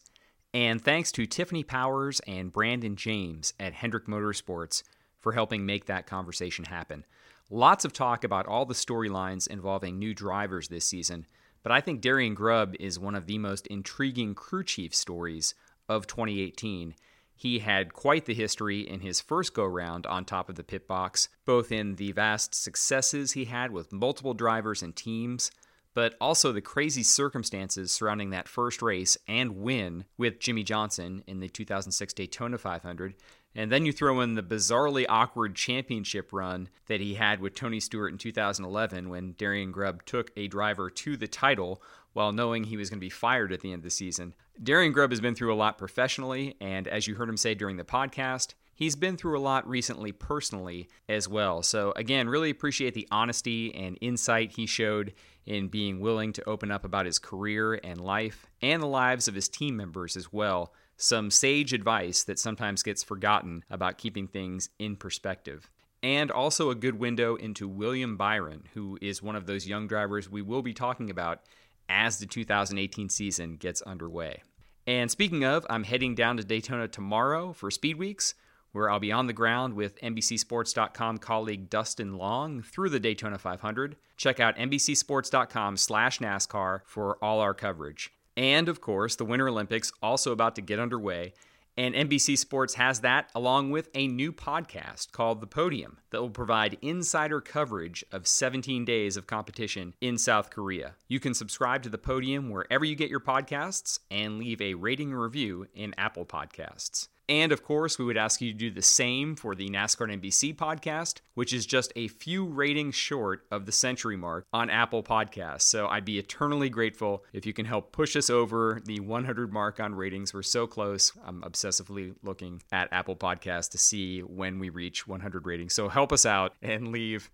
[0.54, 4.84] And thanks to Tiffany Powers and Brandon James at Hendrick Motorsports
[5.26, 7.04] for helping make that conversation happen.
[7.50, 11.26] Lots of talk about all the storylines involving new drivers this season,
[11.64, 15.56] but I think Darian Grubb is one of the most intriguing crew chief stories
[15.90, 16.94] of 2018.
[17.36, 20.88] He had quite the history in his first go round on top of the pit
[20.88, 25.50] box, both in the vast successes he had with multiple drivers and teams,
[25.96, 31.40] but also the crazy circumstances surrounding that first race and win with Jimmie Johnson in
[31.40, 33.16] the 2006 Daytona 500.
[33.56, 37.80] And then you throw in the bizarrely awkward championship run that he had with Tony
[37.80, 41.82] Stewart in 2011 when Darian Grubb took a driver to the title
[42.12, 44.34] while knowing he was going to be fired at the end of the season.
[44.62, 47.78] Darian Grubb has been through a lot professionally, and as you heard him say during
[47.78, 51.62] the podcast, he's been through a lot recently personally as well.
[51.62, 55.14] So, again, really appreciate the honesty and insight he showed
[55.46, 59.36] in being willing to open up about his career and life and the lives of
[59.36, 60.74] his team members as well.
[60.98, 65.70] Some sage advice that sometimes gets forgotten about keeping things in perspective.
[66.02, 70.30] And also a good window into William Byron, who is one of those young drivers
[70.30, 71.42] we will be talking about
[71.90, 74.42] as the 2018 season gets underway.
[74.88, 78.36] And speaking of, I'm heading down to Daytona tomorrow for Speed Weeks
[78.76, 83.96] where I'll be on the ground with NBCSports.com colleague Dustin Long through the Daytona 500.
[84.18, 88.12] Check out NBCSports.com slash NASCAR for all our coverage.
[88.38, 91.34] And of course, the Winter Olympics also about to get underway.
[91.78, 96.30] And NBC Sports has that along with a new podcast called The Podium that will
[96.30, 100.96] provide insider coverage of 17 days of competition in South Korea.
[101.10, 105.14] You can subscribe to The Podium wherever you get your podcasts and leave a rating
[105.14, 107.10] review in Apple Podcasts.
[107.28, 110.56] And of course, we would ask you to do the same for the NASCAR NBC
[110.56, 115.64] podcast, which is just a few ratings short of the century mark on Apple Podcasts.
[115.64, 119.80] So I'd be eternally grateful if you can help push us over the 100 mark
[119.80, 120.34] on ratings.
[120.34, 121.12] We're so close.
[121.26, 125.74] I'm obsessively looking at Apple Podcasts to see when we reach 100 ratings.
[125.74, 127.32] So help us out and leave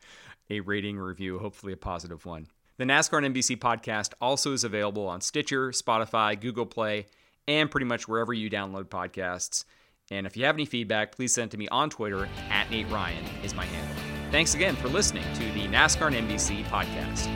[0.49, 2.47] a rating review, hopefully a positive one.
[2.77, 7.05] The NASCAR NBC podcast also is available on Stitcher, Spotify, Google Play,
[7.47, 9.65] and pretty much wherever you download podcasts.
[10.09, 12.89] And if you have any feedback, please send it to me on Twitter at Nate
[12.89, 13.95] Ryan is my handle.
[14.31, 17.29] Thanks again for listening to the NASCAR and NBC podcast.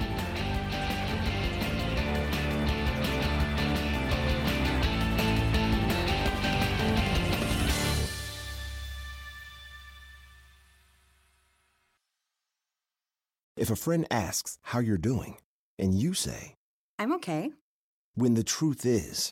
[13.58, 15.38] If a friend asks how you're doing,
[15.80, 16.56] and you say,
[17.00, 17.52] I'm okay
[18.14, 19.32] When the truth is,